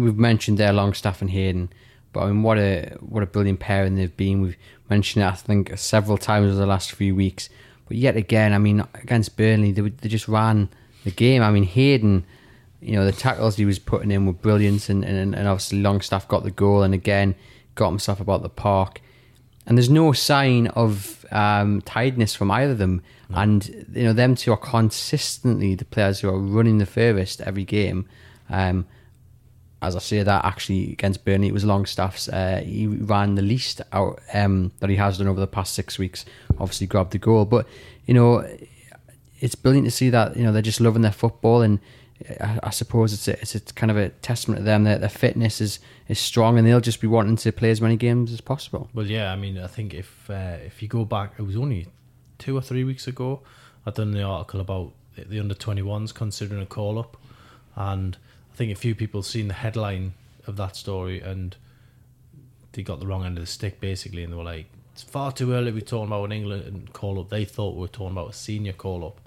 we've 0.04 0.18
mentioned 0.18 0.58
there 0.58 0.74
Longstaff 0.74 1.22
and 1.22 1.30
Hayden, 1.30 1.70
but 2.16 2.24
I 2.24 2.28
mean, 2.28 2.44
what 2.44 2.58
a 2.58 2.96
what 3.02 3.24
a 3.24 3.26
brilliant 3.26 3.60
pairing 3.60 3.96
they've 3.96 4.16
been. 4.16 4.42
We've 4.42 4.56
mentioned 4.90 5.24
it, 5.24 5.28
I 5.28 5.34
think, 5.34 5.78
several 5.78 6.18
times 6.18 6.48
over 6.48 6.56
the 6.56 6.66
last 6.66 6.94
few 6.94 7.14
weeks. 7.14 7.50
But 7.90 7.98
yet 7.98 8.16
again, 8.16 8.54
I 8.54 8.58
mean, 8.58 8.86
against 8.94 9.36
Burnley, 9.36 9.74
they, 9.74 9.82
they 9.82 10.08
just 10.08 10.30
ran 10.30 10.70
the 11.04 11.12
game. 11.12 11.44
I 11.44 11.52
mean, 11.52 11.66
Hayden, 11.66 12.26
you 12.80 12.94
know, 12.94 13.04
the 13.04 13.12
tackles 13.12 13.58
he 13.58 13.66
was 13.66 13.80
putting 13.80 14.12
in 14.12 14.26
were 14.26 14.32
brilliant, 14.32 14.88
and, 14.88 15.04
and, 15.04 15.36
and 15.36 15.48
obviously 15.48 15.82
Longstaff 15.82 16.26
got 16.30 16.44
the 16.44 16.52
goal, 16.52 16.84
and 16.84 16.94
again 16.94 17.36
got 17.76 17.90
himself 17.90 18.22
about 18.22 18.44
the 18.44 18.50
park. 18.50 19.02
And 19.68 19.78
there's 19.78 19.90
no 19.90 20.14
sign 20.14 20.68
of 20.68 21.26
um, 21.34 21.82
tiredness 21.82 22.34
from 22.34 22.50
either 22.50 22.72
of 22.72 22.78
them. 22.78 23.02
And 23.30 23.86
you 23.92 24.04
know, 24.04 24.14
them 24.14 24.36
two 24.36 24.54
are 24.54 24.58
consistently 24.58 25.76
the 25.76 25.84
players 25.84 26.22
who 26.22 26.30
are 26.30 26.40
running 26.40 26.78
the 26.78 26.86
furthest 26.86 27.42
every 27.42 27.66
game. 27.66 28.08
Um, 28.50 28.86
as 29.86 29.96
I 29.96 30.00
say 30.00 30.24
that, 30.24 30.46
actually 30.46 30.92
against 30.92 31.24
Burnley, 31.26 31.48
it 31.48 31.54
was 31.54 31.64
Longstaff's. 31.66 32.28
Uh, 32.28 32.62
he 32.66 32.88
ran 32.88 33.36
the 33.36 33.42
least 33.42 33.82
out 33.92 34.20
um, 34.34 34.72
that 34.80 34.90
he 34.90 34.96
has 34.98 35.18
done 35.18 35.28
over 35.28 35.40
the 35.40 35.48
past 35.48 35.74
six 35.74 35.98
weeks. 36.00 36.26
Obviously, 36.60 36.88
grabbed 36.88 37.12
the 37.12 37.18
goal, 37.18 37.46
but 37.46 37.68
you 38.06 38.14
know, 38.14 38.46
it's 39.40 39.56
brilliant 39.56 39.86
to 39.86 39.92
see 39.92 40.10
that 40.10 40.36
you 40.36 40.44
know 40.44 40.52
they're 40.52 40.62
just 40.62 40.82
loving 40.82 41.02
their 41.02 41.12
football, 41.12 41.62
and 41.62 41.80
I, 42.40 42.60
I 42.64 42.70
suppose 42.70 43.14
it's 43.14 43.28
a, 43.28 43.34
it's 43.40 43.56
a 43.56 43.60
kind 43.74 43.92
of 43.92 43.98
a 43.98 44.10
testament 44.10 44.60
to 44.60 44.64
them 44.64 44.84
that 44.86 45.02
their 45.02 45.10
fitness 45.10 45.62
is 45.62 45.80
is 46.08 46.20
strong, 46.20 46.58
and 46.58 46.68
they'll 46.68 46.80
just 46.82 47.02
be 47.02 47.08
wanting 47.08 47.36
to 47.38 47.52
play 47.52 47.72
as 47.72 47.82
many 47.82 47.98
games 47.98 48.32
as 48.32 48.42
possible. 48.42 48.90
Well, 48.94 49.06
yeah, 49.08 49.32
I 49.32 49.36
mean, 49.36 49.58
I 49.58 49.68
think 49.68 49.94
if 49.94 50.30
uh, 50.30 50.58
if 50.66 50.82
you 50.82 50.88
go 50.88 51.06
back, 51.06 51.34
it 51.38 51.44
was 51.44 51.56
only 51.56 51.88
two 52.38 52.58
or 52.58 52.62
three 52.62 52.84
weeks 52.84 53.08
ago. 53.08 53.42
I 53.86 53.92
done 53.92 54.12
the 54.12 54.24
article 54.24 54.60
about 54.60 54.94
the- 55.16 55.40
under 55.40 55.54
twenty 55.54 55.82
ones 55.82 56.12
considering 56.12 56.62
a 56.62 56.66
call 56.66 56.98
up, 56.98 57.18
and 57.76 58.18
I 58.56 58.58
think 58.58 58.72
a 58.72 58.76
few 58.76 58.96
people 58.96 59.22
seen 59.22 59.50
the 59.50 59.54
headline 59.54 60.14
of 60.48 60.56
that 60.56 60.78
story 60.78 61.20
and 61.20 61.58
they 62.72 62.84
got 62.84 63.02
the 63.02 63.06
wrong 63.06 63.26
end 63.26 63.38
of 63.38 63.44
the 63.44 63.52
stick 63.52 63.82
basically, 63.82 64.24
and 64.24 64.32
they 64.32 64.38
were 64.38 64.46
like, 64.46 64.68
"It's 64.94 65.04
far 65.04 65.34
too 65.34 65.52
early 65.52 65.72
to 65.72 65.76
be 65.76 65.82
talking 65.82 66.08
about 66.08 66.24
an 66.24 66.32
England 66.32 66.94
call 66.94 67.20
up." 67.20 67.28
They 67.28 67.44
thought 67.44 67.76
we 67.76 67.82
were 67.82 67.90
talking 67.90 68.14
about 68.14 68.30
a 68.30 68.34
senior 68.34 68.72
call 68.72 69.06
up, 69.06 69.20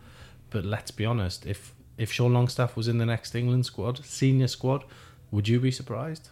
but 0.49 0.65
let's 0.65 0.91
be 0.91 1.05
honest, 1.05 1.45
if 1.45 1.75
if 1.99 2.11
Sean 2.11 2.33
Longstaff 2.33 2.75
was 2.75 2.89
in 2.89 2.97
the 2.97 3.05
next 3.05 3.35
England 3.35 3.67
squad, 3.67 4.03
senior 4.03 4.49
squad, 4.49 4.85
would 5.31 5.47
you 5.47 5.61
be 5.61 5.73
surprised? 5.73 6.31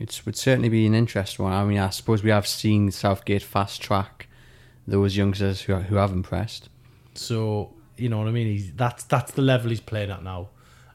It 0.00 0.20
would 0.26 0.36
certainly 0.36 0.68
be 0.68 0.86
an 0.86 0.94
interesting 0.94 1.44
one. 1.44 1.54
I 1.54 1.64
mean, 1.64 1.78
I 1.78 1.90
suppose 1.90 2.24
we 2.24 2.30
have 2.30 2.48
seen 2.48 2.90
Southgate 2.90 3.44
fast 3.44 3.80
track 3.80 4.26
those 4.88 5.16
youngsters 5.16 5.60
who 5.62 5.76
who 5.76 5.94
have 5.94 6.10
impressed. 6.10 6.68
So 7.14 7.74
you 7.96 8.08
know 8.08 8.18
what 8.18 8.26
I 8.26 8.32
mean. 8.32 8.48
He's 8.48 8.72
that's 8.72 9.04
that's 9.04 9.30
the 9.30 9.42
level 9.42 9.70
he's 9.70 9.80
playing 9.80 10.10
at 10.10 10.24
now. 10.24 10.48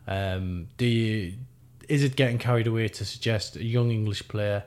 Um, 0.10 0.68
do 0.78 0.86
you 0.86 1.34
is 1.88 2.04
it 2.04 2.16
getting 2.16 2.38
carried 2.38 2.68
away 2.68 2.88
to 2.88 3.06
suggest 3.06 3.56
a 3.56 3.64
young 3.64 3.92
English 3.92 4.28
player 4.28 4.64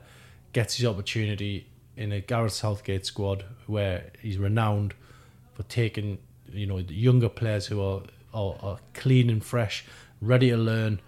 gets 0.53 0.75
his 0.75 0.85
opportunity 0.85 1.67
in 1.95 2.11
a 2.11 2.21
Gareth 2.21 2.53
Southgate 2.53 3.05
squad 3.05 3.45
where 3.67 4.11
he's 4.21 4.37
renowned 4.37 4.93
for 5.53 5.63
taking 5.63 6.17
you 6.51 6.65
know 6.65 6.81
the 6.81 6.93
younger 6.93 7.29
players 7.29 7.67
who 7.67 7.81
are, 7.81 8.01
are, 8.33 8.55
are 8.61 8.77
clean 8.93 9.29
and 9.29 9.43
fresh, 9.43 9.83
ready 10.21 10.49
to 10.49 10.57
learn, 10.57 11.01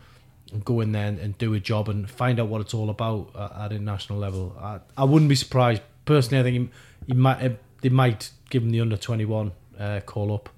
and 0.52 0.66
go 0.66 0.82
in 0.82 0.92
there 0.92 1.08
and, 1.08 1.20
and, 1.20 1.38
do 1.38 1.54
a 1.54 1.60
job 1.60 1.88
and 1.90 2.10
find 2.10 2.40
out 2.40 2.48
what 2.48 2.62
it's 2.62 2.74
all 2.74 2.90
about 2.90 3.30
at, 3.36 3.66
at 3.66 3.72
international 3.72 4.20
level. 4.20 4.56
I, 4.60 4.80
I 4.98 5.06
wouldn't 5.06 5.30
be 5.30 5.36
surprised 5.36 5.82
personally. 6.04 6.40
I 6.40 6.44
think 6.44 6.72
he, 7.08 7.14
he 7.14 7.20
might 7.20 7.58
they 7.82 7.90
might 7.90 8.32
give 8.50 8.64
him 8.64 8.72
the 8.72 8.82
under 8.82 8.98
twenty 8.98 9.26
one 9.26 9.54
uh, 9.80 10.02
call 10.06 10.34
up, 10.34 10.50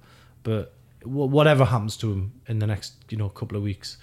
but 0.42 0.74
whatever 1.04 1.66
happens 1.66 1.96
to 1.98 2.12
him 2.12 2.34
in 2.48 2.60
the 2.60 2.68
next 2.68 2.94
you 3.10 3.18
know 3.18 3.30
couple 3.30 3.58
of 3.58 3.64
weeks 3.64 3.98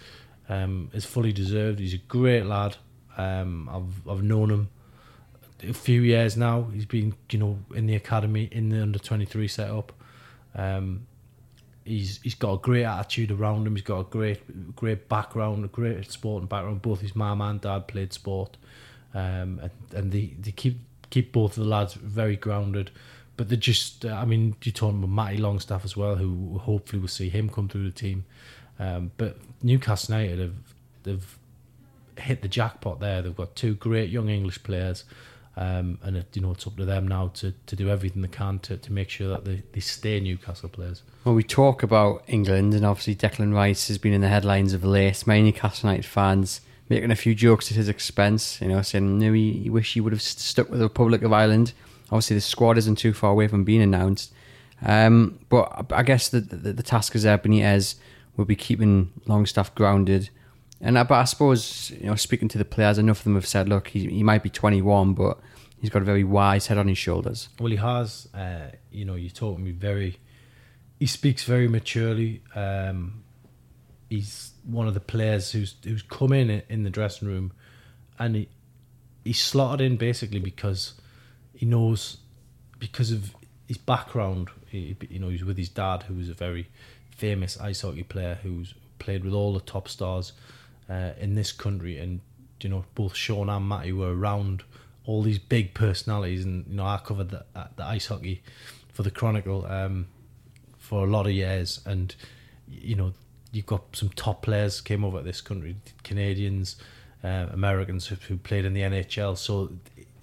um, 0.49 0.91
is 0.93 1.05
fully 1.05 1.33
deserved. 1.33 1.79
He's 1.79 1.95
a 1.95 1.99
great 1.99 2.47
lad. 2.47 2.77
Um, 3.17 3.69
I've 3.69 4.09
I've 4.09 4.23
known 4.23 4.51
him 4.51 4.69
a 5.63 5.73
few 5.73 6.03
years 6.03 6.37
now. 6.37 6.69
He's 6.73 6.87
been 6.87 7.15
you 7.31 7.39
know 7.39 7.59
in 7.75 7.87
the 7.87 7.95
academy 7.95 8.49
in 8.51 8.69
the 8.69 8.83
under 8.83 8.99
twenty 8.99 9.25
three 9.25 9.49
setup. 9.49 9.93
Um, 10.55 11.07
he's 11.85 12.21
he's 12.23 12.35
got 12.35 12.55
a 12.55 12.59
great 12.59 12.85
attitude 12.85 13.31
around 13.31 13.67
him. 13.67 13.75
He's 13.75 13.85
got 13.85 14.01
a 14.01 14.05
great 14.05 14.75
great 14.77 15.09
background, 15.09 15.65
a 15.65 15.69
great 15.69 16.11
sporting 16.11 16.49
background. 16.49 16.83
Both 16.83 17.01
his 17.01 17.15
mum 17.15 17.41
and 17.41 17.61
dad 17.61 17.87
played 17.89 18.13
sport, 18.13 18.57
um, 19.15 19.61
and 19.63 19.71
and 19.95 20.13
they, 20.13 20.35
they 20.39 20.53
keep 20.53 20.79
keep 21.11 21.33
both 21.33 21.57
of 21.57 21.65
the 21.65 21.69
lads 21.69 21.95
very 21.95 22.37
grounded. 22.37 22.91
But 23.37 23.49
they 23.49 23.57
just, 23.57 24.05
uh, 24.05 24.15
I 24.15 24.25
mean, 24.25 24.55
you're 24.63 24.73
talking 24.73 24.99
about 24.99 25.11
Matty 25.11 25.39
Longstaff 25.39 25.85
as 25.85 25.97
well, 25.97 26.17
who 26.17 26.59
hopefully 26.59 27.01
will 27.01 27.09
see 27.09 27.29
him 27.29 27.49
come 27.49 27.69
through 27.69 27.85
the 27.85 27.91
team. 27.91 28.25
Um, 28.79 29.11
but 29.17 29.39
Newcastle 29.63 30.15
United 30.15 30.39
have 30.39 30.55
they've 31.03 31.39
hit 32.19 32.43
the 32.43 32.49
jackpot 32.49 33.01
there. 33.01 33.23
They've 33.23 33.37
got 33.37 33.55
two 33.55 33.75
great 33.75 34.11
young 34.11 34.29
English 34.29 34.63
players, 34.63 35.05
um, 35.57 35.99
and 36.03 36.17
it, 36.17 36.27
you 36.35 36.43
know 36.43 36.53
it's 36.53 36.67
up 36.67 36.77
to 36.77 36.85
them 36.85 37.07
now 37.07 37.29
to, 37.35 37.55
to 37.67 37.77
do 37.77 37.89
everything 37.89 38.23
they 38.23 38.29
can 38.29 38.59
to, 38.61 38.77
to 38.77 38.93
make 38.93 39.11
sure 39.11 39.29
that 39.29 39.45
they, 39.45 39.63
they 39.73 39.81
stay 39.81 40.19
Newcastle 40.21 40.69
players. 40.69 41.03
Well, 41.25 41.35
we 41.35 41.45
talk 41.45 41.83
about 41.83 42.25
England, 42.27 42.75
and 42.75 42.85
obviously 42.85 43.15
Declan 43.15 43.55
Rice 43.55 43.89
has 43.89 43.99
been 43.99 44.13
in 44.13 44.21
the 44.21 44.29
headlines 44.29 44.73
of 44.73 44.85
late. 44.85 45.27
Many 45.27 45.43
Newcastle 45.45 45.89
United 45.89 46.07
fans 46.07 46.61
making 46.89 47.11
a 47.11 47.17
few 47.17 47.35
jokes 47.35 47.71
at 47.71 47.77
his 47.77 47.89
expense, 47.89 48.61
you 48.61 48.69
know, 48.69 48.83
saying 48.83 49.19
no, 49.19 49.33
he, 49.33 49.53
he 49.53 49.71
wish 49.71 49.95
he 49.95 50.01
would 50.01 50.13
have 50.13 50.23
stuck 50.23 50.69
with 50.69 50.81
the 50.81 50.87
Republic 50.87 51.23
of 51.23 51.33
Ireland. 51.33 51.73
Obviously, 52.07 52.37
the 52.37 52.43
squad 52.43 52.79
isn't 52.79 52.97
too 52.97 53.13
far 53.13 53.31
away 53.31 53.49
from 53.49 53.65
being 53.65 53.83
announced. 53.83 54.33
Um, 54.83 55.39
but 55.49 55.87
I 55.93 56.03
guess 56.03 56.29
the, 56.29 56.41
the, 56.41 56.73
the 56.73 56.83
task 56.83 57.15
is 57.15 57.23
there. 57.23 57.39
Benitez 57.39 57.97
will 58.37 58.45
be 58.45 58.57
keeping 58.57 59.13
Longstaff 59.27 59.75
grounded. 59.75 60.31
And 60.81 60.99
uh, 60.99 61.05
but 61.05 61.15
I 61.15 61.25
suppose 61.25 61.93
you 61.99 62.07
know, 62.07 62.15
speaking 62.15 62.49
to 62.49 62.59
the 62.59 62.65
players, 62.65 62.99
enough 62.99 63.19
of 63.19 63.25
them 63.25 63.35
have 63.35 63.47
said, 63.47 63.69
look, 63.69 63.89
he, 63.89 64.07
he 64.09 64.23
might 64.23 64.43
be 64.43 64.51
21, 64.51 65.15
but 65.15 65.39
he's 65.81 65.91
got 65.91 66.03
a 66.03 66.05
very 66.05 66.25
wise 66.25 66.67
head 66.67 66.79
on 66.79 66.89
his 66.89 66.99
shoulders. 66.99 67.49
Well, 67.59 67.71
he 67.71 67.77
has. 67.77 68.29
Uh, 68.35 68.71
you 68.91 69.05
know, 69.05 69.15
you 69.15 69.31
taught 69.31 69.59
me 69.59 69.71
very. 69.71 70.19
He 70.99 71.07
speaks 71.07 71.45
very 71.45 71.69
maturely. 71.69 72.43
Um, 72.55 73.25
he's 74.11 74.53
one 74.65 74.89
of 74.89 74.95
the 74.95 75.01
players 75.01 75.53
who's 75.53 75.77
who's 75.85 76.03
come 76.03 76.33
in 76.33 76.63
in 76.69 76.83
the 76.83 76.91
dressing 76.91 77.29
room, 77.29 77.53
and 78.19 78.37
he 78.37 78.49
he 79.25 79.33
slotted 79.33 79.81
in 79.81 79.97
basically 79.97 80.41
because 80.41 80.95
he 81.55 81.67
knows 81.67 82.19
because 82.79 83.11
of 83.11 83.35
his 83.67 83.79
background. 83.79 84.51
He, 84.67 84.97
you 85.09 85.19
know, 85.19 85.29
he's 85.29 85.45
with 85.45 85.57
his 85.57 85.69
dad, 85.69 86.05
who 86.05 86.15
was 86.15 86.29
a 86.29 86.35
very 86.35 86.69
famous 87.11 87.59
ice 87.61 87.83
hockey 87.83 88.03
player 88.03 88.39
who's 88.43 88.75
played 88.99 89.25
with 89.25 89.33
all 89.33 89.55
the 89.55 89.61
top 89.61 89.89
stars 89.89 90.33
uh, 90.89 91.11
in 91.19 91.35
this 91.35 91.53
country, 91.53 91.99
and 91.99 92.21
you 92.61 92.69
know 92.69 92.85
both 92.95 93.15
Sean 93.15 93.49
and 93.49 93.69
Matty 93.69 93.93
were 93.93 94.17
around 94.17 94.63
all 95.07 95.23
these 95.23 95.39
big 95.39 95.75
personalities, 95.75 96.45
and 96.45 96.67
you 96.69 96.77
know 96.77 96.85
I 96.85 97.01
covered 97.05 97.31
the, 97.31 97.45
uh, 97.55 97.67
the 97.77 97.85
ice 97.85 98.07
hockey 98.07 98.43
for 98.93 99.03
the 99.03 99.11
Chronicle 99.11 99.67
um, 99.67 100.07
for 100.79 101.05
a 101.07 101.11
lot 101.11 101.27
of 101.27 101.33
years, 101.33 101.81
and 101.87 102.15
you 102.69 102.97
know 102.97 103.13
you've 103.53 103.67
got 103.67 103.97
some 103.97 104.09
top 104.11 104.43
players 104.43 104.81
came 104.81 105.05
over 105.05 105.19
to 105.19 105.25
this 105.25 105.41
country, 105.41 105.77
Canadians, 106.03 106.77
uh, 107.23 107.47
Americans 107.53 108.07
who 108.07 108.37
played 108.37 108.65
in 108.65 108.75
the 108.75 108.81
NHL, 108.81 109.37
so 109.39 109.71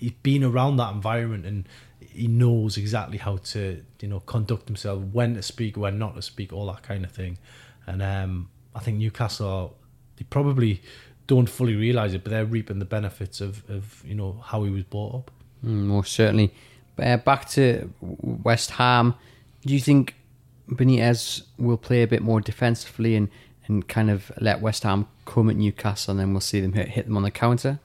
he's 0.01 0.11
been 0.23 0.43
around 0.43 0.77
that 0.77 0.93
environment 0.93 1.45
and 1.45 1.69
he 1.99 2.27
knows 2.27 2.75
exactly 2.75 3.17
how 3.17 3.37
to 3.37 3.81
you 4.01 4.07
know 4.07 4.19
conduct 4.21 4.67
himself, 4.67 5.01
when 5.13 5.35
to 5.35 5.41
speak, 5.41 5.77
when 5.77 5.97
not 5.97 6.15
to 6.15 6.21
speak, 6.21 6.51
all 6.51 6.65
that 6.67 6.83
kind 6.83 7.05
of 7.05 7.11
thing. 7.11 7.37
And 7.87 8.01
um, 8.01 8.49
I 8.75 8.79
think 8.79 8.97
Newcastle 8.97 9.77
they 10.17 10.25
probably 10.29 10.81
don't 11.27 11.47
fully 11.47 11.75
realise 11.75 12.13
it, 12.13 12.23
but 12.23 12.31
they're 12.31 12.45
reaping 12.45 12.79
the 12.79 12.85
benefits 12.85 13.39
of, 13.39 13.63
of 13.69 14.03
you 14.05 14.15
know 14.15 14.43
how 14.43 14.63
he 14.63 14.71
was 14.71 14.83
brought 14.83 15.15
up. 15.15 15.31
Mm, 15.63 15.85
most 15.85 16.11
certainly. 16.11 16.53
Uh, 16.99 17.17
back 17.17 17.47
to 17.49 17.91
West 18.01 18.71
Ham, 18.71 19.15
do 19.65 19.73
you 19.73 19.79
think 19.79 20.15
Benitez 20.69 21.43
will 21.57 21.77
play 21.77 22.03
a 22.03 22.07
bit 22.07 22.21
more 22.21 22.41
defensively 22.41 23.15
and, 23.15 23.29
and 23.65 23.87
kind 23.87 24.11
of 24.11 24.31
let 24.39 24.61
West 24.61 24.83
Ham 24.83 25.07
come 25.25 25.49
at 25.49 25.55
Newcastle, 25.55 26.11
and 26.11 26.19
then 26.19 26.33
we'll 26.33 26.41
see 26.41 26.59
them 26.59 26.73
hit, 26.73 26.89
hit 26.89 27.05
them 27.05 27.17
on 27.17 27.23
the 27.23 27.31
counter? 27.31 27.79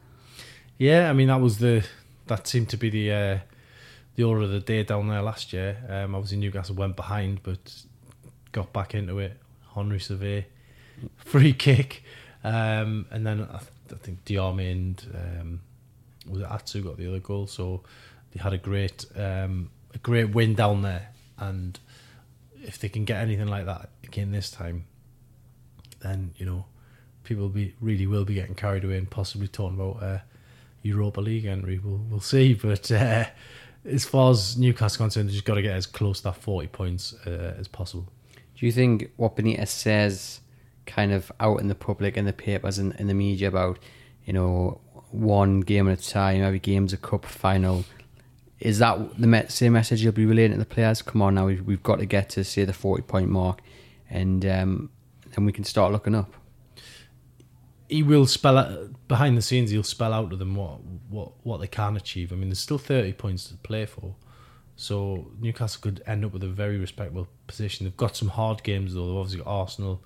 Yeah, 0.76 1.08
I 1.08 1.12
mean 1.12 1.28
that 1.28 1.40
was 1.40 1.58
the 1.58 1.86
that 2.26 2.46
seemed 2.46 2.68
to 2.70 2.76
be 2.76 2.90
the 2.90 3.12
uh, 3.12 3.38
the 4.16 4.24
order 4.24 4.42
of 4.42 4.50
the 4.50 4.60
day 4.60 4.82
down 4.82 5.08
there 5.08 5.22
last 5.22 5.52
year. 5.52 5.76
Um, 5.88 6.14
obviously, 6.14 6.38
Newcastle 6.38 6.74
went 6.74 6.96
behind, 6.96 7.42
but 7.42 7.84
got 8.52 8.72
back 8.72 8.94
into 8.94 9.18
it. 9.18 9.38
Henri 9.74 9.98
Saivet, 9.98 10.46
free 11.16 11.52
kick, 11.52 12.02
um, 12.42 13.06
and 13.10 13.26
then 13.26 13.42
I, 13.42 13.58
th- 13.58 13.70
I 13.92 13.96
think 13.96 14.24
Diame 14.24 14.72
and 14.72 15.06
um, 15.14 15.60
was 16.28 16.40
it 16.40 16.48
Atsu 16.50 16.82
got 16.82 16.96
the 16.96 17.08
other 17.08 17.20
goal. 17.20 17.46
So 17.46 17.82
they 18.32 18.42
had 18.42 18.52
a 18.52 18.58
great 18.58 19.04
um, 19.16 19.70
a 19.94 19.98
great 19.98 20.30
win 20.30 20.54
down 20.54 20.82
there, 20.82 21.10
and 21.38 21.78
if 22.62 22.78
they 22.78 22.88
can 22.88 23.04
get 23.04 23.20
anything 23.20 23.48
like 23.48 23.66
that 23.66 23.90
again 24.04 24.32
this 24.32 24.50
time, 24.50 24.86
then 26.00 26.32
you 26.36 26.46
know 26.46 26.64
people 27.24 27.42
will 27.42 27.50
be 27.50 27.74
really 27.80 28.06
will 28.06 28.24
be 28.24 28.34
getting 28.34 28.54
carried 28.54 28.84
away 28.84 28.96
and 28.96 29.10
possibly 29.10 29.48
talking 29.48 29.78
about 29.78 30.02
uh, 30.02 30.18
Europa 30.86 31.20
League 31.20 31.46
entry. 31.46 31.78
We'll 31.82 32.04
we'll 32.10 32.20
see, 32.20 32.54
but. 32.54 32.90
Uh, 32.90 33.26
as 33.88 34.04
far 34.04 34.30
as 34.30 34.56
Newcastle 34.56 35.04
concerned, 35.04 35.30
just 35.30 35.44
got 35.44 35.54
to 35.54 35.62
get 35.62 35.76
as 35.76 35.86
close 35.86 36.18
to 36.18 36.24
that 36.24 36.36
40 36.36 36.68
points 36.68 37.14
uh, 37.26 37.54
as 37.58 37.68
possible. 37.68 38.08
Do 38.56 38.66
you 38.66 38.72
think 38.72 39.10
what 39.16 39.36
Benitez 39.36 39.68
says 39.68 40.40
kind 40.86 41.12
of 41.12 41.30
out 41.40 41.60
in 41.60 41.68
the 41.68 41.74
public, 41.74 42.16
in 42.16 42.24
the 42.24 42.32
papers, 42.32 42.78
and 42.78 42.92
in, 42.94 43.00
in 43.00 43.06
the 43.08 43.14
media 43.14 43.48
about, 43.48 43.78
you 44.24 44.32
know, 44.32 44.80
one 45.10 45.60
game 45.60 45.88
at 45.88 46.00
a 46.00 46.08
time, 46.08 46.42
every 46.42 46.58
game's 46.58 46.92
a 46.92 46.96
cup 46.96 47.24
final, 47.24 47.84
is 48.58 48.78
that 48.78 48.98
the 49.18 49.46
same 49.48 49.74
message 49.74 50.02
you'll 50.02 50.12
be 50.12 50.26
relaying 50.26 50.52
to 50.52 50.58
the 50.58 50.64
players? 50.64 51.02
Come 51.02 51.22
on 51.22 51.34
now, 51.34 51.46
we've, 51.46 51.64
we've 51.64 51.82
got 51.82 51.98
to 51.98 52.06
get 52.06 52.30
to, 52.30 52.44
say, 52.44 52.64
the 52.64 52.72
40 52.72 53.02
point 53.02 53.28
mark, 53.28 53.60
and 54.08 54.44
um, 54.46 54.90
then 55.34 55.44
we 55.44 55.52
can 55.52 55.64
start 55.64 55.92
looking 55.92 56.14
up 56.14 56.32
he 57.88 58.02
will 58.02 58.26
spell 58.26 58.58
out 58.58 59.08
behind 59.08 59.36
the 59.36 59.42
scenes. 59.42 59.70
He'll 59.70 59.82
spell 59.82 60.12
out 60.12 60.30
to 60.30 60.36
them 60.36 60.54
what 60.54 60.80
what 61.08 61.32
what 61.42 61.60
they 61.60 61.66
can 61.66 61.96
achieve. 61.96 62.32
I 62.32 62.36
mean, 62.36 62.48
there's 62.48 62.58
still 62.58 62.78
30 62.78 63.12
points 63.14 63.48
to 63.48 63.54
play 63.56 63.86
for, 63.86 64.14
so 64.76 65.30
Newcastle 65.40 65.80
could 65.82 66.02
end 66.06 66.24
up 66.24 66.32
with 66.32 66.42
a 66.42 66.48
very 66.48 66.78
respectable 66.78 67.28
position. 67.46 67.84
They've 67.84 67.96
got 67.96 68.16
some 68.16 68.28
hard 68.28 68.62
games 68.62 68.94
though. 68.94 69.06
They've 69.06 69.16
obviously 69.16 69.44
got 69.44 69.50
Arsenal 69.50 70.02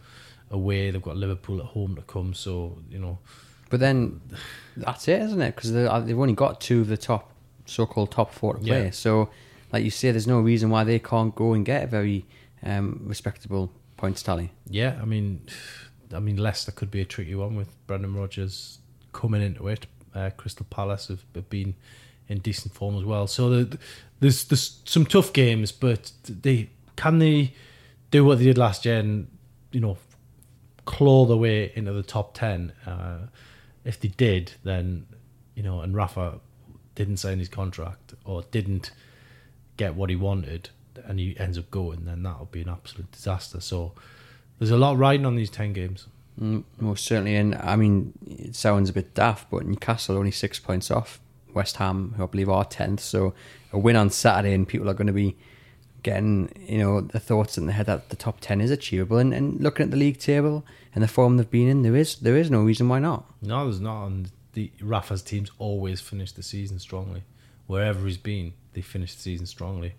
away. 0.50 0.90
They've 0.90 1.02
got 1.02 1.16
Liverpool 1.16 1.60
at 1.60 1.66
home 1.66 1.96
to 1.96 2.02
come. 2.02 2.34
So 2.34 2.78
you 2.90 2.98
know, 2.98 3.18
but 3.70 3.80
then 3.80 4.20
that's 4.76 5.08
it, 5.08 5.22
isn't 5.22 5.40
it? 5.40 5.56
Because 5.56 5.74
uh, 5.74 6.00
they've 6.00 6.18
only 6.18 6.34
got 6.34 6.60
two 6.60 6.82
of 6.82 6.88
the 6.88 6.96
top 6.96 7.32
so-called 7.66 8.10
top 8.10 8.32
four 8.32 8.54
to 8.54 8.60
play. 8.60 8.84
Yeah. 8.84 8.90
So, 8.90 9.30
like 9.72 9.84
you 9.84 9.90
say, 9.90 10.10
there's 10.10 10.26
no 10.26 10.40
reason 10.40 10.70
why 10.70 10.84
they 10.84 10.98
can't 10.98 11.34
go 11.34 11.52
and 11.52 11.64
get 11.64 11.84
a 11.84 11.86
very 11.86 12.26
um, 12.62 13.00
respectable 13.04 13.70
points 13.96 14.22
tally. 14.22 14.50
Yeah, 14.68 14.98
I 15.00 15.04
mean 15.04 15.46
I 16.14 16.18
mean, 16.18 16.36
Leicester 16.36 16.72
could 16.72 16.90
be 16.90 17.00
a 17.00 17.04
tricky 17.04 17.34
one 17.34 17.56
with 17.56 17.74
Brendan 17.86 18.14
Rodgers 18.14 18.78
coming 19.12 19.42
into 19.42 19.68
it. 19.68 19.86
Uh, 20.14 20.30
Crystal 20.36 20.66
Palace 20.68 21.08
have, 21.08 21.24
have, 21.34 21.48
been 21.48 21.74
in 22.28 22.38
decent 22.38 22.74
form 22.74 22.96
as 22.96 23.04
well. 23.04 23.26
So 23.26 23.64
the, 23.64 23.78
there's 24.18 24.44
there's 24.44 24.80
some 24.84 25.06
tough 25.06 25.32
games, 25.32 25.72
but 25.72 26.12
they 26.24 26.70
can 26.96 27.18
they 27.18 27.54
do 28.10 28.24
what 28.24 28.38
they 28.38 28.44
did 28.44 28.58
last 28.58 28.84
year 28.84 28.98
and 28.98 29.28
you 29.70 29.80
know 29.80 29.98
claw 30.84 31.26
their 31.26 31.36
way 31.36 31.72
into 31.74 31.92
the 31.92 32.02
top 32.02 32.34
ten. 32.34 32.72
Uh, 32.84 33.26
if 33.84 34.00
they 34.00 34.08
did, 34.08 34.52
then 34.64 35.06
you 35.54 35.62
know, 35.62 35.80
and 35.80 35.94
Rafa 35.94 36.40
didn't 36.94 37.18
sign 37.18 37.38
his 37.38 37.48
contract 37.48 38.14
or 38.24 38.42
didn't 38.50 38.90
get 39.76 39.94
what 39.94 40.10
he 40.10 40.16
wanted, 40.16 40.70
and 41.04 41.18
he 41.18 41.38
ends 41.38 41.56
up 41.56 41.70
going, 41.70 42.04
then 42.04 42.22
that 42.24 42.38
would 42.40 42.50
be 42.50 42.62
an 42.62 42.68
absolute 42.68 43.10
disaster. 43.12 43.60
So 43.60 43.92
there's 44.60 44.70
a 44.70 44.76
lot 44.76 44.96
riding 44.96 45.26
on 45.26 45.34
these 45.34 45.50
10 45.50 45.72
games. 45.72 46.06
Mm, 46.40 46.64
most 46.78 47.04
certainly, 47.04 47.34
and 47.34 47.56
I 47.56 47.74
mean, 47.74 48.12
it 48.26 48.54
sounds 48.54 48.88
a 48.88 48.92
bit 48.92 49.14
daft, 49.14 49.50
but 49.50 49.66
Newcastle 49.66 50.14
are 50.14 50.18
only 50.18 50.30
six 50.30 50.60
points 50.60 50.90
off 50.90 51.18
West 51.54 51.76
Ham, 51.76 52.14
who 52.16 52.22
I 52.22 52.26
believe 52.26 52.48
are 52.48 52.64
tenth. 52.64 53.00
So 53.00 53.34
a 53.72 53.78
win 53.78 53.96
on 53.96 54.10
Saturday, 54.10 54.54
and 54.54 54.68
people 54.68 54.88
are 54.88 54.94
going 54.94 55.06
to 55.06 55.12
be 55.12 55.36
getting 56.02 56.50
you 56.66 56.78
know 56.78 57.02
the 57.02 57.20
thoughts 57.20 57.58
in 57.58 57.66
the 57.66 57.72
head 57.72 57.84
that 57.86 58.08
the 58.08 58.16
top 58.16 58.38
ten 58.40 58.60
is 58.60 58.70
achievable. 58.70 59.18
And, 59.18 59.34
and 59.34 59.60
looking 59.60 59.84
at 59.84 59.90
the 59.90 59.96
league 59.96 60.18
table 60.18 60.64
and 60.94 61.02
the 61.02 61.08
form 61.08 61.36
they've 61.36 61.50
been 61.50 61.68
in, 61.68 61.82
there 61.82 61.96
is 61.96 62.16
there 62.16 62.36
is 62.36 62.50
no 62.50 62.62
reason 62.62 62.88
why 62.88 63.00
not. 63.00 63.26
No, 63.42 63.64
there's 63.64 63.80
not. 63.80 64.06
And 64.06 64.30
the 64.52 64.70
Rafa's 64.80 65.22
teams 65.22 65.50
always 65.58 66.00
finish 66.00 66.32
the 66.32 66.42
season 66.42 66.78
strongly. 66.78 67.24
Wherever 67.66 68.06
he's 68.06 68.16
been, 68.16 68.52
they 68.72 68.80
finish 68.80 69.14
the 69.14 69.20
season 69.20 69.46
strongly. 69.46 69.94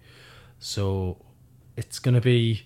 So 0.59 1.17
it's 1.77 1.99
going 1.99 2.15
to 2.15 2.21
be. 2.21 2.65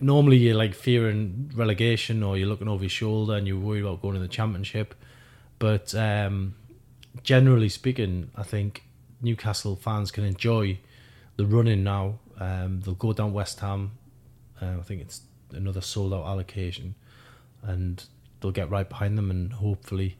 normally 0.00 0.36
you're 0.36 0.54
like 0.54 0.74
fearing 0.74 1.50
relegation 1.54 2.22
or 2.22 2.36
you're 2.36 2.48
looking 2.48 2.68
over 2.68 2.84
your 2.84 2.90
shoulder 2.90 3.34
and 3.34 3.46
you're 3.46 3.58
worried 3.58 3.82
about 3.82 4.02
going 4.02 4.14
to 4.14 4.20
the 4.20 4.28
championship. 4.28 4.94
But 5.58 5.94
um, 5.94 6.54
generally 7.22 7.68
speaking, 7.68 8.30
I 8.36 8.42
think 8.42 8.84
Newcastle 9.20 9.76
fans 9.76 10.10
can 10.10 10.24
enjoy 10.24 10.78
the 11.36 11.46
running 11.46 11.82
now. 11.82 12.18
Um, 12.38 12.80
they'll 12.80 12.94
go 12.94 13.12
down 13.12 13.32
West 13.32 13.60
Ham. 13.60 13.92
Uh, 14.60 14.76
I 14.78 14.82
think 14.82 15.00
it's 15.00 15.22
another 15.52 15.80
sold 15.80 16.12
out 16.12 16.26
allocation, 16.26 16.94
and 17.62 18.04
they'll 18.40 18.52
get 18.52 18.70
right 18.70 18.88
behind 18.88 19.18
them, 19.18 19.30
and 19.30 19.52
hopefully, 19.52 20.16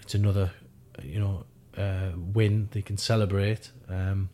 it's 0.00 0.14
another, 0.14 0.50
you 1.02 1.18
know, 1.18 1.44
uh, 1.76 2.10
win 2.16 2.68
they 2.72 2.82
can 2.82 2.96
celebrate. 2.96 3.70
Um, 3.88 4.30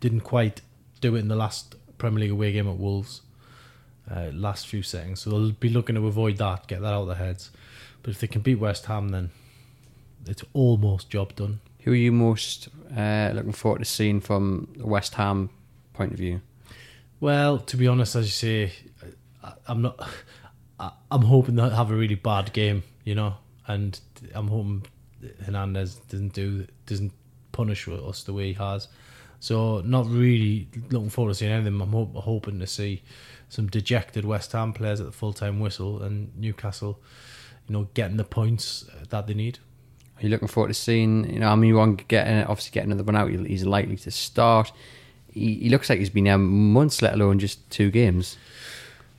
didn't 0.00 0.20
quite 0.20 0.60
do 1.00 1.16
it 1.16 1.20
in 1.20 1.28
the 1.28 1.36
last 1.36 1.76
Premier 1.98 2.20
League 2.20 2.30
away 2.30 2.52
game 2.52 2.68
at 2.68 2.76
Wolves, 2.76 3.22
uh, 4.10 4.30
last 4.32 4.66
few 4.66 4.82
settings. 4.82 5.20
So 5.20 5.30
they'll 5.30 5.52
be 5.52 5.68
looking 5.68 5.94
to 5.96 6.06
avoid 6.06 6.38
that, 6.38 6.66
get 6.66 6.80
that 6.82 6.92
out 6.92 7.02
of 7.02 7.08
their 7.08 7.16
heads. 7.16 7.50
But 8.02 8.10
if 8.10 8.20
they 8.20 8.26
can 8.26 8.42
beat 8.42 8.56
West 8.56 8.86
Ham, 8.86 9.10
then 9.10 9.30
it's 10.26 10.44
almost 10.52 11.10
job 11.10 11.34
done. 11.36 11.60
Who 11.80 11.92
are 11.92 11.96
you 11.96 12.12
most 12.12 12.68
uh, 12.96 13.30
looking 13.34 13.52
forward 13.52 13.80
to 13.80 13.84
seeing 13.84 14.20
from 14.20 14.68
the 14.76 14.86
West 14.86 15.14
Ham 15.14 15.50
point 15.92 16.12
of 16.12 16.18
view? 16.18 16.40
Well, 17.20 17.58
to 17.58 17.76
be 17.76 17.86
honest, 17.86 18.16
as 18.16 18.26
you 18.26 18.30
say, 18.30 18.72
I, 19.42 19.52
I'm 19.66 19.82
not. 19.82 20.08
I, 20.80 20.90
I'm 21.10 21.22
hoping 21.22 21.54
they'll 21.54 21.70
have 21.70 21.90
a 21.90 21.94
really 21.94 22.16
bad 22.16 22.52
game, 22.52 22.82
you 23.04 23.14
know, 23.14 23.34
and 23.66 23.98
I'm 24.34 24.48
hoping 24.48 24.84
Hernandez 25.44 25.94
doesn't 25.94 26.32
do 26.32 26.66
doesn't 26.86 27.12
punish 27.52 27.88
us 27.88 28.24
the 28.24 28.32
way 28.32 28.48
he 28.48 28.52
has. 28.54 28.88
So 29.44 29.82
not 29.84 30.06
really 30.06 30.68
looking 30.88 31.10
forward 31.10 31.32
to 31.32 31.34
seeing 31.34 31.52
anything. 31.52 31.78
I'm 31.78 31.92
hope, 31.92 32.14
hoping 32.14 32.60
to 32.60 32.66
see 32.66 33.02
some 33.50 33.66
dejected 33.66 34.24
West 34.24 34.52
Ham 34.52 34.72
players 34.72 35.00
at 35.00 35.06
the 35.06 35.12
full 35.12 35.34
time 35.34 35.60
whistle 35.60 36.02
and 36.02 36.34
Newcastle, 36.34 36.98
you 37.68 37.74
know, 37.74 37.88
getting 37.92 38.16
the 38.16 38.24
points 38.24 38.86
that 39.10 39.26
they 39.26 39.34
need. 39.34 39.58
Are 40.16 40.22
you 40.22 40.30
looking 40.30 40.48
forward 40.48 40.68
to 40.68 40.74
seeing, 40.74 41.30
you 41.30 41.40
know, 41.40 41.48
I 41.48 41.56
mean, 41.56 41.76
one 41.76 41.96
getting 41.96 42.42
obviously 42.44 42.70
getting 42.70 42.90
another 42.90 43.04
one 43.04 43.16
out. 43.16 43.28
He's 43.28 43.66
likely 43.66 43.98
to 43.98 44.10
start. 44.10 44.72
He, 45.30 45.56
he 45.56 45.68
looks 45.68 45.90
like 45.90 45.98
he's 45.98 46.08
been 46.08 46.24
there 46.24 46.38
months, 46.38 47.02
let 47.02 47.12
alone 47.12 47.38
just 47.38 47.68
two 47.68 47.90
games. 47.90 48.38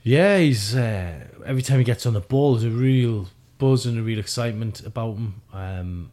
Yeah, 0.02 0.38
he's 0.38 0.74
uh, 0.74 1.20
every 1.44 1.62
time 1.62 1.78
he 1.78 1.84
gets 1.84 2.04
on 2.04 2.14
the 2.14 2.20
ball, 2.20 2.56
there's 2.56 2.74
a 2.74 2.76
real 2.76 3.28
buzz 3.58 3.86
and 3.86 3.96
a 3.96 4.02
real 4.02 4.18
excitement 4.18 4.84
about 4.84 5.18
him. 5.18 5.42
Um, 5.52 6.12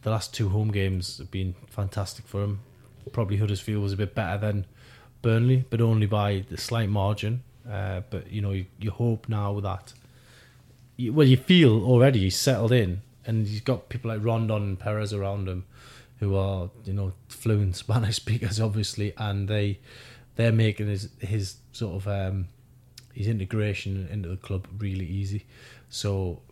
the 0.00 0.10
last 0.10 0.32
two 0.32 0.48
home 0.48 0.70
games 0.70 1.18
have 1.18 1.30
been 1.30 1.54
fantastic 1.68 2.26
for 2.26 2.42
him 2.42 2.60
probably 3.12 3.36
Huddersfield 3.36 3.82
was 3.82 3.92
a 3.92 3.96
bit 3.96 4.14
better 4.14 4.38
than 4.38 4.66
Burnley, 5.22 5.64
but 5.70 5.80
only 5.80 6.06
by 6.06 6.44
the 6.48 6.56
slight 6.56 6.88
margin. 6.88 7.42
Uh, 7.68 8.02
but 8.10 8.30
you 8.30 8.40
know, 8.40 8.52
you, 8.52 8.66
you 8.78 8.90
hope 8.90 9.28
now 9.28 9.58
that 9.60 9.92
you, 10.96 11.12
well, 11.12 11.26
you 11.26 11.36
feel 11.36 11.84
already 11.84 12.20
he's 12.20 12.36
settled 12.36 12.72
in, 12.72 13.02
and 13.24 13.46
he's 13.46 13.60
got 13.60 13.88
people 13.88 14.10
like 14.10 14.24
Rondon 14.24 14.62
and 14.62 14.78
Perez 14.78 15.12
around 15.12 15.48
him, 15.48 15.64
who 16.20 16.36
are 16.36 16.70
you 16.84 16.92
know 16.92 17.12
fluent 17.28 17.76
Spanish 17.84 18.16
speakers, 18.16 18.60
obviously, 18.60 19.12
and 19.16 19.48
they 19.48 19.80
they're 20.36 20.52
making 20.52 20.88
his 20.88 21.08
his 21.20 21.56
sort 21.72 21.96
of 21.96 22.08
um, 22.08 22.48
his 23.12 23.28
integration 23.28 24.08
into 24.10 24.28
the 24.28 24.36
club 24.36 24.68
really 24.78 25.06
easy. 25.06 25.46
So 25.88 26.42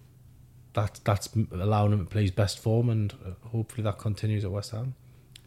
that 0.75 1.01
that's 1.05 1.29
allowing 1.53 1.93
him 1.93 2.01
to 2.01 2.11
play 2.11 2.23
his 2.23 2.31
best 2.31 2.59
form, 2.59 2.91
and 2.91 3.13
uh, 3.25 3.49
hopefully 3.49 3.83
that 3.85 3.99
continues 3.99 4.45
at 4.45 4.51
West 4.51 4.73
Ham. 4.73 4.95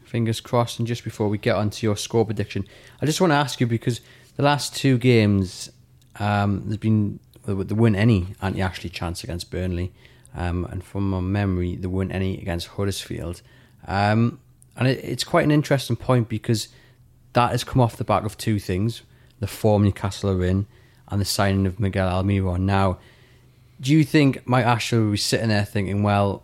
Fingers 0.08 0.40
crossed. 0.40 0.78
And 0.78 0.88
just 0.88 1.04
before 1.04 1.28
we 1.28 1.38
get 1.38 1.56
on 1.56 1.70
to 1.70 1.86
your 1.86 1.96
score 1.96 2.24
prediction, 2.24 2.66
I 3.00 3.06
just 3.06 3.20
want 3.20 3.30
to 3.30 3.36
ask 3.36 3.60
you 3.60 3.66
because 3.66 4.00
the 4.36 4.42
last 4.42 4.74
two 4.74 4.98
games, 4.98 5.70
um, 6.18 6.62
there's 6.64 6.78
been 6.78 7.20
there 7.44 7.56
weren't 7.56 7.96
any 7.96 8.34
anti 8.42 8.60
Ashley 8.60 8.90
chance 8.90 9.24
against 9.24 9.50
Burnley, 9.50 9.92
um, 10.34 10.66
and 10.66 10.84
from 10.84 11.10
my 11.10 11.20
memory, 11.20 11.76
there 11.76 11.90
weren't 11.90 12.12
any 12.12 12.38
against 12.38 12.68
Huddersfield. 12.68 13.42
Um, 13.86 14.40
and 14.76 14.86
it, 14.86 15.02
it's 15.02 15.24
quite 15.24 15.44
an 15.44 15.50
interesting 15.50 15.96
point 15.96 16.28
because 16.28 16.68
that 17.32 17.50
has 17.50 17.64
come 17.64 17.80
off 17.80 17.96
the 17.96 18.04
back 18.04 18.24
of 18.24 18.36
two 18.36 18.58
things: 18.58 19.02
the 19.40 19.46
form 19.46 19.84
Newcastle 19.84 20.30
are 20.30 20.44
in, 20.44 20.66
and 21.08 21.20
the 21.20 21.24
signing 21.24 21.66
of 21.66 21.80
Miguel 21.80 22.08
Almiron. 22.08 22.60
Now, 22.60 22.98
do 23.80 23.92
you 23.92 24.04
think 24.04 24.46
Mike 24.46 24.66
Ashley 24.66 24.98
will 24.98 25.12
be 25.12 25.16
sitting 25.16 25.48
there 25.48 25.64
thinking, 25.64 26.02
well, 26.02 26.42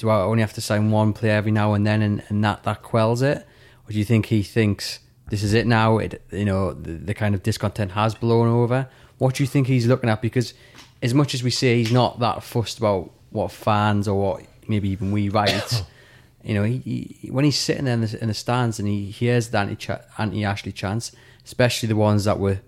do 0.00 0.08
I 0.08 0.22
only 0.22 0.40
have 0.40 0.54
to 0.54 0.62
sign 0.62 0.90
one 0.90 1.12
player 1.12 1.32
every 1.32 1.52
now 1.52 1.74
and 1.74 1.86
then, 1.86 2.00
and, 2.00 2.22
and 2.28 2.42
that 2.42 2.62
that 2.62 2.82
quells 2.82 3.20
it, 3.20 3.46
or 3.86 3.92
do 3.92 3.98
you 3.98 4.04
think 4.04 4.26
he 4.26 4.42
thinks 4.42 5.00
this 5.28 5.42
is 5.42 5.52
it 5.52 5.66
now? 5.66 5.98
It 5.98 6.22
you 6.32 6.46
know 6.46 6.72
the, 6.72 6.92
the 6.92 7.14
kind 7.14 7.34
of 7.34 7.42
discontent 7.42 7.92
has 7.92 8.14
blown 8.14 8.48
over. 8.48 8.88
What 9.18 9.34
do 9.34 9.42
you 9.42 9.46
think 9.46 9.66
he's 9.66 9.86
looking 9.86 10.08
at? 10.08 10.22
Because 10.22 10.54
as 11.02 11.12
much 11.12 11.34
as 11.34 11.42
we 11.42 11.50
say 11.50 11.76
he's 11.76 11.92
not 11.92 12.18
that 12.20 12.42
fussed 12.42 12.78
about 12.78 13.10
what 13.28 13.52
fans 13.52 14.08
or 14.08 14.18
what 14.18 14.42
maybe 14.68 14.88
even 14.88 15.12
we 15.12 15.28
write, 15.28 15.84
you 16.42 16.54
know, 16.54 16.64
he, 16.64 16.78
he, 16.78 17.30
when 17.30 17.44
he's 17.44 17.58
sitting 17.58 17.84
there 17.84 17.94
in 17.94 18.00
the, 18.00 18.18
in 18.22 18.28
the 18.28 18.34
stands 18.34 18.78
and 18.78 18.88
he 18.88 19.10
hears 19.10 19.48
the 19.48 19.58
anti 19.58 19.98
anti 20.16 20.44
Ashley 20.44 20.72
chants, 20.72 21.12
especially 21.44 21.88
the 21.88 21.96
ones 21.96 22.24
that 22.24 22.38
were, 22.38 22.60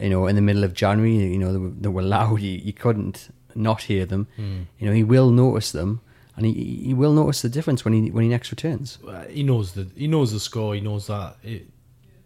you 0.00 0.10
know, 0.10 0.26
in 0.26 0.34
the 0.34 0.42
middle 0.42 0.64
of 0.64 0.74
January, 0.74 1.14
you 1.14 1.38
know, 1.38 1.52
that 1.52 1.60
were, 1.60 1.70
that 1.70 1.90
were 1.92 2.02
loud, 2.02 2.40
you, 2.40 2.50
you 2.50 2.72
couldn't 2.72 3.28
not 3.54 3.82
hear 3.82 4.04
them. 4.04 4.26
Mm. 4.36 4.66
You 4.80 4.88
know, 4.88 4.92
he 4.92 5.04
will 5.04 5.30
notice 5.30 5.70
them 5.70 6.00
and 6.36 6.46
he, 6.46 6.82
he 6.86 6.94
will 6.94 7.12
notice 7.12 7.42
the 7.42 7.48
difference 7.48 7.84
when 7.84 7.94
he 7.94 8.10
when 8.10 8.24
he 8.24 8.28
next 8.28 8.50
returns. 8.50 8.98
He 9.30 9.42
knows 9.42 9.72
the 9.72 9.88
he 9.96 10.06
knows 10.06 10.32
the 10.32 10.40
score. 10.40 10.74
He 10.74 10.80
knows 10.80 11.06
that 11.06 11.36
it, 11.42 11.68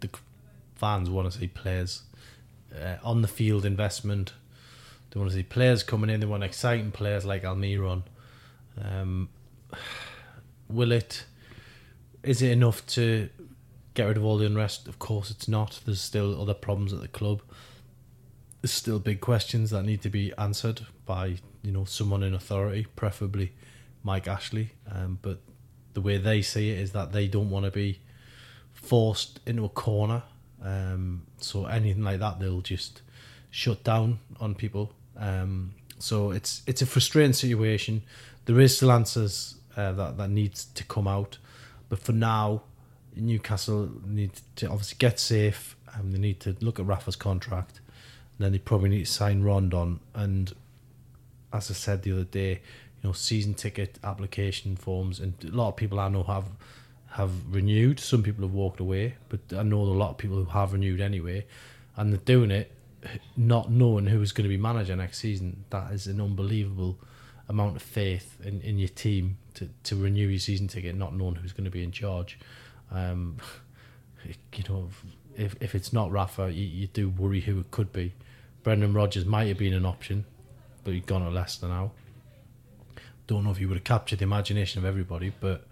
the 0.00 0.08
fans 0.76 1.10
want 1.10 1.30
to 1.30 1.38
see 1.38 1.48
players 1.48 2.02
uh, 2.74 2.96
on 3.02 3.22
the 3.22 3.28
field 3.28 3.64
investment. 3.64 4.32
They 5.10 5.20
want 5.20 5.30
to 5.30 5.36
see 5.36 5.42
players 5.42 5.82
coming 5.82 6.10
in. 6.10 6.20
They 6.20 6.26
want 6.26 6.42
exciting 6.42 6.90
players 6.90 7.24
like 7.24 7.42
Almiron. 7.42 8.02
Um, 8.82 9.28
will 10.68 10.92
it? 10.92 11.24
Is 12.22 12.42
it 12.42 12.50
enough 12.50 12.86
to 12.88 13.28
get 13.94 14.04
rid 14.04 14.16
of 14.16 14.24
all 14.24 14.38
the 14.38 14.46
unrest? 14.46 14.88
Of 14.88 14.98
course, 14.98 15.30
it's 15.30 15.48
not. 15.48 15.80
There's 15.84 16.00
still 16.00 16.40
other 16.40 16.54
problems 16.54 16.92
at 16.92 17.00
the 17.00 17.08
club. 17.08 17.42
There's 18.62 18.72
still 18.72 18.98
big 18.98 19.20
questions 19.20 19.70
that 19.70 19.84
need 19.84 20.02
to 20.02 20.10
be 20.10 20.32
answered 20.38 20.86
by 21.04 21.36
you 21.62 21.72
know 21.72 21.84
someone 21.84 22.22
in 22.22 22.34
authority, 22.34 22.86
preferably 22.96 23.52
Mike 24.10 24.28
Ashley. 24.36 24.66
Um, 24.94 25.18
but 25.26 25.38
the 25.94 26.00
way 26.00 26.16
they 26.18 26.40
see 26.42 26.66
it 26.72 26.78
is 26.84 26.90
that 26.92 27.08
they 27.12 27.26
don't 27.34 27.50
want 27.54 27.64
to 27.68 27.70
be 27.84 27.90
forced 28.72 29.40
into 29.46 29.64
a 29.64 29.68
corner. 29.86 30.22
Um, 30.62 31.22
so 31.48 31.66
anything 31.78 32.04
like 32.10 32.20
that, 32.24 32.34
they'll 32.40 32.62
just 32.74 33.02
shut 33.50 33.80
down 33.84 34.18
on 34.40 34.54
people. 34.54 34.84
Um, 35.16 35.52
So 36.00 36.16
it's 36.38 36.52
it's 36.70 36.82
a 36.82 36.86
frustrating 36.86 37.34
situation. 37.34 38.02
There 38.44 38.60
is 38.64 38.76
still 38.76 38.92
answers 38.92 39.56
uh, 39.76 39.92
that 40.00 40.16
that 40.18 40.30
needs 40.30 40.58
to 40.78 40.84
come 40.94 41.08
out, 41.16 41.38
but 41.88 41.98
for 41.98 42.14
now, 42.14 42.62
Newcastle 43.16 43.90
need 44.06 44.30
to 44.56 44.66
obviously 44.72 44.96
get 45.06 45.18
safe. 45.20 45.60
and 45.94 46.12
they 46.12 46.18
need 46.18 46.38
to 46.40 46.50
look 46.60 46.78
at 46.80 46.86
Rafa's 46.86 47.16
contract. 47.16 47.80
Then 48.38 48.52
they 48.52 48.58
probably 48.58 48.90
need 48.90 49.06
to 49.06 49.12
sign 49.12 49.42
Rondon. 49.42 50.00
And 50.14 50.52
as 51.52 51.70
I 51.70 51.74
said 51.74 52.02
the 52.02 52.12
other 52.12 52.24
day, 52.42 52.60
you 53.02 53.08
know, 53.08 53.12
season 53.12 53.54
ticket 53.54 53.98
application 54.02 54.76
forms, 54.76 55.20
and 55.20 55.34
a 55.44 55.54
lot 55.54 55.68
of 55.68 55.76
people 55.76 56.00
I 56.00 56.08
know 56.08 56.22
have 56.24 56.46
have 57.12 57.30
renewed. 57.50 58.00
Some 58.00 58.22
people 58.22 58.44
have 58.44 58.52
walked 58.52 58.80
away, 58.80 59.14
but 59.28 59.40
I 59.56 59.62
know 59.62 59.80
a 59.80 59.84
lot 59.84 60.10
of 60.10 60.18
people 60.18 60.36
who 60.36 60.44
have 60.46 60.72
renewed 60.72 61.00
anyway, 61.00 61.46
and 61.96 62.12
they're 62.12 62.18
doing 62.18 62.50
it 62.50 62.72
not 63.36 63.70
knowing 63.70 64.06
who 64.06 64.20
is 64.20 64.32
going 64.32 64.44
to 64.44 64.48
be 64.48 64.56
manager 64.56 64.96
next 64.96 65.18
season. 65.18 65.64
That 65.70 65.92
is 65.92 66.06
an 66.06 66.20
unbelievable 66.20 66.98
amount 67.48 67.76
of 67.76 67.82
faith 67.82 68.36
in, 68.44 68.60
in 68.60 68.78
your 68.78 68.88
team 68.88 69.38
to, 69.54 69.68
to 69.84 69.96
renew 69.96 70.28
your 70.28 70.38
season 70.38 70.68
ticket, 70.68 70.96
not 70.96 71.14
knowing 71.14 71.36
who's 71.36 71.52
going 71.52 71.64
to 71.64 71.70
be 71.70 71.82
in 71.82 71.92
charge. 71.92 72.38
Um, 72.90 73.36
you 74.24 74.64
know, 74.68 74.88
if 75.36 75.54
if 75.60 75.74
it's 75.74 75.92
not 75.92 76.10
Rafa, 76.10 76.52
you, 76.52 76.64
you 76.64 76.86
do 76.88 77.08
worry 77.08 77.40
who 77.40 77.60
it 77.60 77.70
could 77.70 77.92
be. 77.92 78.14
Brendan 78.62 78.92
Rodgers 78.92 79.24
might 79.24 79.46
have 79.48 79.58
been 79.58 79.72
an 79.72 79.86
option, 79.86 80.24
but 80.84 80.92
he's 80.92 81.04
gone 81.04 81.22
at 81.22 81.32
Leicester 81.32 81.68
now. 81.68 81.92
Don't 83.28 83.44
know 83.44 83.52
if 83.52 83.58
he 83.58 83.66
would 83.66 83.76
have 83.76 83.84
captured 83.84 84.18
the 84.18 84.24
imagination 84.24 84.80
of 84.80 84.84
everybody, 84.84 85.32
but 85.38 85.66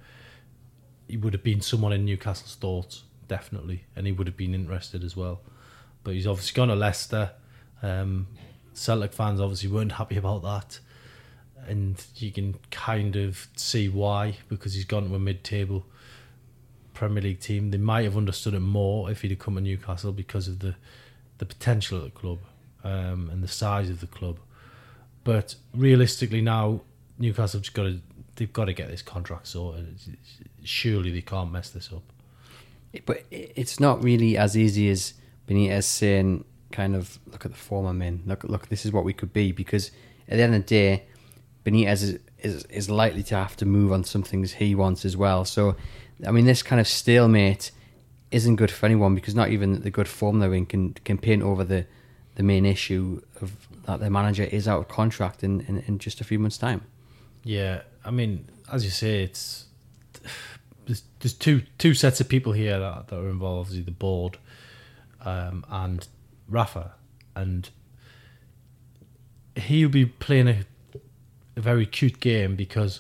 he 1.08 1.16
would 1.16 1.32
have 1.32 1.42
been 1.42 1.60
someone 1.60 1.92
in 1.92 2.04
Newcastle's 2.04 2.54
thoughts, 2.54 3.02
definitely, 3.26 3.84
and 3.96 4.06
he 4.06 4.12
would 4.12 4.28
have 4.28 4.36
been 4.36 4.54
interested 4.54 5.02
as 5.02 5.16
well. 5.16 5.40
But 6.04 6.14
he's 6.14 6.26
obviously 6.26 6.54
gone 6.54 6.68
to 6.68 6.76
Leicester. 6.76 7.32
Um, 7.82 8.28
Celtic 8.74 9.12
fans 9.12 9.40
obviously 9.40 9.70
weren't 9.70 9.92
happy 9.92 10.18
about 10.18 10.42
that, 10.42 10.78
and 11.66 12.04
you 12.16 12.30
can 12.30 12.56
kind 12.70 13.16
of 13.16 13.48
see 13.56 13.88
why 13.88 14.36
because 14.48 14.74
he's 14.74 14.84
gone 14.84 15.08
to 15.08 15.14
a 15.14 15.18
mid-table 15.18 15.86
Premier 16.92 17.22
League 17.22 17.40
team. 17.40 17.70
They 17.70 17.78
might 17.78 18.04
have 18.04 18.16
understood 18.16 18.54
it 18.54 18.60
more 18.60 19.10
if 19.10 19.22
he'd 19.22 19.30
have 19.30 19.40
come 19.40 19.54
to 19.54 19.60
Newcastle 19.60 20.12
because 20.12 20.46
of 20.46 20.58
the 20.58 20.76
the 21.38 21.46
potential 21.46 21.98
of 21.98 22.04
the 22.04 22.10
club 22.10 22.38
um, 22.84 23.30
and 23.30 23.42
the 23.42 23.48
size 23.48 23.90
of 23.90 24.00
the 24.00 24.06
club. 24.06 24.38
But 25.24 25.54
realistically, 25.74 26.40
now 26.40 26.82
Newcastle 27.18 27.60
just 27.60 27.74
got 27.74 27.84
to 27.84 28.00
they've 28.36 28.52
got 28.52 28.66
to 28.66 28.72
get 28.72 28.88
this 28.88 29.02
contract 29.02 29.48
sorted. 29.48 29.98
Surely 30.62 31.10
they 31.10 31.22
can't 31.22 31.50
mess 31.50 31.70
this 31.70 31.90
up. 31.92 32.02
But 33.04 33.24
it's 33.30 33.80
not 33.80 34.02
really 34.02 34.38
as 34.38 34.56
easy 34.56 34.88
as 34.90 35.14
Benitez 35.48 35.84
saying, 35.84 36.44
kind 36.72 36.94
of, 36.94 37.18
look 37.26 37.44
at 37.44 37.50
the 37.50 37.56
former 37.56 37.92
men. 37.92 38.22
Look, 38.26 38.44
look, 38.44 38.68
this 38.68 38.86
is 38.86 38.92
what 38.92 39.04
we 39.04 39.12
could 39.12 39.32
be. 39.32 39.52
Because 39.52 39.90
at 40.28 40.36
the 40.36 40.42
end 40.42 40.54
of 40.54 40.62
the 40.62 40.66
day, 40.66 41.04
Benitez 41.64 42.02
is, 42.02 42.18
is, 42.38 42.64
is 42.64 42.88
likely 42.88 43.22
to 43.24 43.34
have 43.34 43.56
to 43.56 43.66
move 43.66 43.92
on 43.92 44.04
some 44.04 44.22
things 44.22 44.54
he 44.54 44.74
wants 44.74 45.04
as 45.04 45.16
well. 45.16 45.44
So, 45.44 45.76
I 46.26 46.30
mean, 46.30 46.46
this 46.46 46.62
kind 46.62 46.80
of 46.80 46.86
stalemate 46.86 47.70
isn't 48.30 48.56
good 48.56 48.70
for 48.70 48.86
anyone 48.86 49.14
because 49.14 49.34
not 49.34 49.50
even 49.50 49.82
the 49.82 49.90
good 49.90 50.08
form 50.08 50.40
they're 50.40 50.54
in 50.54 50.66
can, 50.66 50.94
can 50.94 51.18
paint 51.18 51.42
over 51.42 51.64
the, 51.64 51.86
the 52.36 52.42
main 52.42 52.66
issue 52.66 53.22
of 53.40 53.68
that 53.84 54.00
their 54.00 54.10
manager 54.10 54.42
is 54.42 54.66
out 54.66 54.80
of 54.80 54.88
contract 54.88 55.44
in, 55.44 55.60
in, 55.62 55.78
in 55.86 55.98
just 55.98 56.20
a 56.20 56.24
few 56.24 56.38
months' 56.38 56.58
time. 56.58 56.82
Yeah, 57.46 57.82
I 58.04 58.10
mean, 58.10 58.48
as 58.72 58.82
you 58.82 58.90
say, 58.90 59.22
it's 59.22 59.66
there's, 60.84 61.04
there's 61.20 61.32
two 61.32 61.62
two 61.78 61.94
sets 61.94 62.20
of 62.20 62.28
people 62.28 62.52
here 62.52 62.76
that, 62.80 63.06
that 63.06 63.16
are 63.16 63.28
involved. 63.28 63.70
The 63.70 63.92
board 63.92 64.38
um, 65.24 65.64
and 65.70 66.08
Rafa, 66.48 66.94
and 67.36 67.70
he'll 69.54 69.88
be 69.88 70.06
playing 70.06 70.48
a, 70.48 70.64
a 71.54 71.60
very 71.60 71.86
cute 71.86 72.18
game 72.18 72.56
because 72.56 72.98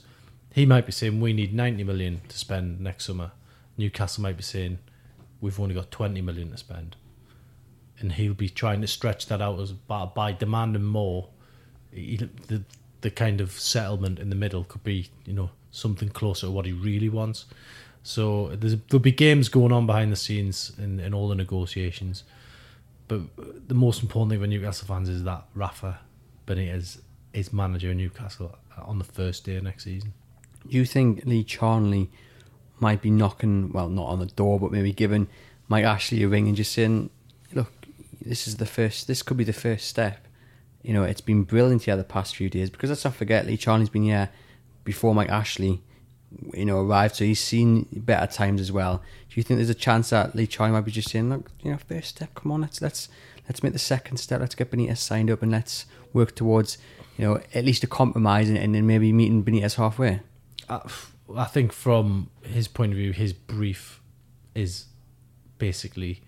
he 0.54 0.64
might 0.64 0.86
be 0.86 0.92
saying 0.92 1.20
we 1.20 1.32
need 1.32 1.52
90 1.52 1.82
million 1.82 2.20
to 2.28 2.38
spend 2.38 2.80
next 2.80 3.06
summer. 3.06 3.32
Newcastle 3.76 4.22
might 4.22 4.36
be 4.36 4.44
saying 4.44 4.78
we've 5.40 5.58
only 5.58 5.74
got 5.74 5.90
20 5.90 6.20
million 6.20 6.52
to 6.52 6.56
spend, 6.56 6.94
and 7.98 8.12
he'll 8.12 8.32
be 8.32 8.48
trying 8.48 8.80
to 8.80 8.86
stretch 8.86 9.26
that 9.26 9.42
out 9.42 9.58
as 9.58 9.72
by, 9.72 10.04
by 10.04 10.30
demanding 10.30 10.84
more. 10.84 11.30
He, 11.90 12.16
the 12.46 12.62
the 13.00 13.10
kind 13.10 13.40
of 13.40 13.52
settlement 13.52 14.18
in 14.18 14.30
the 14.30 14.36
middle 14.36 14.64
could 14.64 14.84
be, 14.84 15.08
you 15.24 15.32
know, 15.32 15.50
something 15.70 16.08
closer 16.08 16.46
to 16.46 16.50
what 16.50 16.66
he 16.66 16.72
really 16.72 17.08
wants. 17.08 17.46
So 18.02 18.48
there'll 18.54 19.02
be 19.02 19.12
games 19.12 19.48
going 19.48 19.72
on 19.72 19.86
behind 19.86 20.12
the 20.12 20.16
scenes 20.16 20.72
in, 20.78 21.00
in 21.00 21.12
all 21.12 21.28
the 21.28 21.34
negotiations. 21.34 22.24
But 23.08 23.20
the 23.68 23.74
most 23.74 24.02
important 24.02 24.30
thing 24.30 24.40
for 24.40 24.46
Newcastle 24.46 24.86
fans 24.86 25.08
is 25.08 25.24
that 25.24 25.44
Rafa 25.54 25.98
Benitez 26.46 27.00
is 27.32 27.52
manager 27.52 27.90
of 27.90 27.96
Newcastle 27.96 28.56
on 28.76 28.98
the 28.98 29.04
first 29.04 29.44
day 29.44 29.56
of 29.56 29.64
next 29.64 29.84
season. 29.84 30.12
Do 30.68 30.76
you 30.76 30.84
think 30.84 31.24
Lee 31.24 31.44
Charnley 31.44 32.10
might 32.80 33.02
be 33.02 33.10
knocking, 33.10 33.72
well, 33.72 33.88
not 33.88 34.06
on 34.06 34.18
the 34.18 34.26
door, 34.26 34.58
but 34.58 34.72
maybe 34.72 34.92
giving 34.92 35.28
Mike 35.68 35.84
Ashley 35.84 36.22
a 36.22 36.28
ring 36.28 36.46
and 36.48 36.56
just 36.56 36.72
saying, 36.72 37.10
look, 37.52 37.72
this 38.20 38.48
is 38.48 38.56
the 38.56 38.66
first, 38.66 39.06
this 39.06 39.22
could 39.22 39.36
be 39.36 39.44
the 39.44 39.52
first 39.52 39.86
step 39.86 40.25
you 40.86 40.92
know, 40.92 41.02
it's 41.02 41.20
been 41.20 41.42
brilliant 41.42 41.82
here 41.82 41.96
the 41.96 42.04
past 42.04 42.36
few 42.36 42.48
days 42.48 42.70
because 42.70 42.90
let's 42.90 43.04
not 43.04 43.16
forget 43.16 43.44
Lee 43.44 43.56
Charnley's 43.56 43.88
been 43.88 44.04
here 44.04 44.30
before 44.84 45.16
Mike 45.16 45.28
Ashley, 45.28 45.82
you 46.54 46.64
know, 46.64 46.78
arrived, 46.78 47.16
so 47.16 47.24
he's 47.24 47.40
seen 47.40 47.88
better 47.90 48.32
times 48.32 48.60
as 48.60 48.70
well. 48.70 48.98
Do 49.28 49.34
you 49.34 49.42
think 49.42 49.58
there's 49.58 49.68
a 49.68 49.74
chance 49.74 50.10
that 50.10 50.36
Lee 50.36 50.46
Charnley 50.46 50.74
might 50.74 50.84
be 50.84 50.92
just 50.92 51.10
saying, 51.10 51.28
look, 51.28 51.50
you 51.60 51.72
know, 51.72 51.78
first 51.88 52.10
step, 52.10 52.32
come 52.36 52.52
on, 52.52 52.60
let's 52.60 52.80
let's 52.80 53.08
let's 53.48 53.64
make 53.64 53.72
the 53.72 53.80
second 53.80 54.18
step, 54.18 54.38
let's 54.38 54.54
get 54.54 54.70
Benitez 54.70 54.98
signed 54.98 55.28
up 55.28 55.42
and 55.42 55.50
let's 55.50 55.86
work 56.12 56.36
towards, 56.36 56.78
you 57.18 57.26
know, 57.26 57.40
at 57.52 57.64
least 57.64 57.82
a 57.82 57.88
compromise 57.88 58.48
and, 58.48 58.56
and 58.56 58.72
then 58.72 58.86
maybe 58.86 59.12
meeting 59.12 59.42
Benitez 59.42 59.74
halfway. 59.74 60.20
Uh, 60.68 60.78
I, 61.34 61.40
I 61.40 61.44
think 61.46 61.72
from 61.72 62.30
his 62.42 62.68
point 62.68 62.92
of 62.92 62.96
view, 62.96 63.12
his 63.12 63.32
brief 63.32 64.00
is 64.54 64.86
basically 65.58 66.22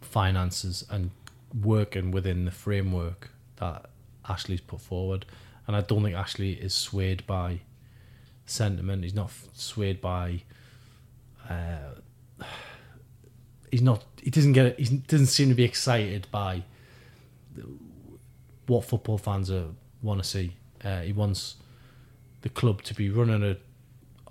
finances 0.00 0.84
and 0.88 1.10
working 1.54 2.10
within 2.10 2.44
the 2.44 2.50
framework 2.50 3.30
that 3.56 3.90
Ashley's 4.28 4.60
put 4.60 4.80
forward, 4.80 5.26
and 5.66 5.76
I 5.76 5.80
don't 5.80 6.02
think 6.02 6.16
Ashley 6.16 6.52
is 6.52 6.74
swayed 6.74 7.26
by 7.26 7.60
sentiment. 8.46 9.04
He's 9.04 9.14
not 9.14 9.30
swayed 9.54 10.00
by. 10.00 10.42
Uh, 11.48 12.44
he's 13.70 13.82
not. 13.82 14.04
He 14.22 14.30
doesn't 14.30 14.52
get. 14.52 14.78
He 14.78 14.98
doesn't 14.98 15.26
seem 15.26 15.48
to 15.48 15.54
be 15.54 15.64
excited 15.64 16.26
by 16.30 16.64
what 18.66 18.84
football 18.84 19.18
fans 19.18 19.50
want 20.02 20.22
to 20.22 20.28
see. 20.28 20.56
Uh, 20.84 21.00
he 21.00 21.12
wants 21.12 21.56
the 22.42 22.48
club 22.48 22.82
to 22.82 22.94
be 22.94 23.08
running 23.10 23.42
a, 23.42 23.56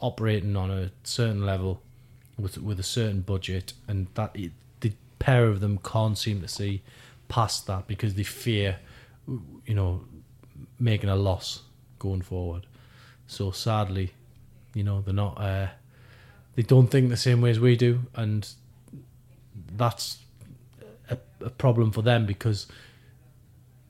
operating 0.02 0.56
on 0.56 0.70
a 0.72 0.92
certain 1.04 1.46
level, 1.46 1.82
with 2.38 2.58
with 2.58 2.80
a 2.80 2.84
certain 2.84 3.22
budget, 3.22 3.74
and 3.88 4.08
that 4.16 4.34
the 4.34 4.94
pair 5.20 5.46
of 5.46 5.60
them 5.60 5.78
can't 5.84 6.18
seem 6.18 6.42
to 6.42 6.48
see 6.48 6.82
past 7.32 7.68
that 7.68 7.88
because 7.88 8.16
they 8.16 8.24
fear 8.24 8.78
you 9.66 9.74
know, 9.74 10.02
making 10.80 11.10
a 11.10 11.16
loss 11.16 11.64
going 12.00 12.22
forward. 12.22 12.66
So 13.28 13.52
sadly, 13.52 14.14
you 14.74 14.84
know, 14.84 15.02
they're 15.02 15.14
not. 15.14 15.40
Uh, 15.40 15.68
they 16.56 16.64
don't 16.64 16.88
think 16.88 17.10
the 17.10 17.18
same 17.18 17.42
way 17.42 17.52
as 17.52 17.60
we 17.60 17.76
do, 17.76 18.02
and 18.16 18.48
that's 19.76 20.20
a, 21.10 21.18
a 21.40 21.50
problem 21.50 21.92
for 21.92 22.02
them 22.02 22.26
because 22.26 22.68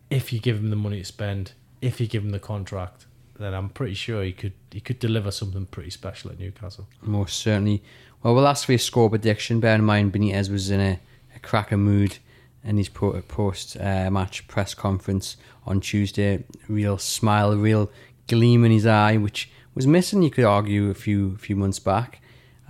if 0.10 0.32
you 0.32 0.40
give 0.40 0.58
him 0.58 0.70
the 0.70 0.76
money 0.76 1.00
to 1.00 1.06
spend, 1.06 1.54
if 1.82 2.00
you 2.00 2.08
give 2.08 2.24
him 2.24 2.30
the 2.30 2.40
contract, 2.40 3.08
then 3.40 3.54
I'm 3.54 3.70
pretty 3.70 3.96
sure 3.96 4.24
he 4.24 4.34
could 4.34 4.54
he 4.72 4.80
could 4.80 5.00
deliver 5.00 5.32
something 5.32 5.66
pretty 5.66 5.90
special 5.90 6.32
at 6.32 6.40
Newcastle. 6.40 6.88
Most 7.02 7.40
certainly. 7.40 7.82
Well, 8.22 8.36
we'll 8.36 8.48
ask 8.48 8.68
for 8.68 8.74
your 8.74 8.80
score 8.80 9.10
prediction. 9.10 9.60
Bear 9.60 9.74
in 9.74 9.84
mind, 9.84 10.14
Benitez 10.14 10.52
was 10.52 10.70
in 10.70 10.80
a, 10.80 11.00
a 11.36 11.40
cracker 11.40 11.78
mood 11.78 12.20
in 12.64 12.78
his 12.78 12.90
post 12.90 13.78
uh, 13.80 14.10
match 14.12 14.48
press 14.48 14.74
conference 14.74 15.38
on 15.66 15.82
Tuesday. 15.82 16.44
Real 16.68 16.98
smile, 16.98 17.56
real 17.56 17.92
gleam 18.28 18.64
in 18.64 18.72
his 18.72 18.86
eye, 18.86 19.18
which 19.18 19.50
was 19.74 19.88
missing, 19.88 20.22
you 20.22 20.30
could 20.30 20.46
argue, 20.46 20.90
a 20.90 20.94
few 20.94 21.38
few 21.38 21.56
months 21.56 21.80
back. 21.80 22.22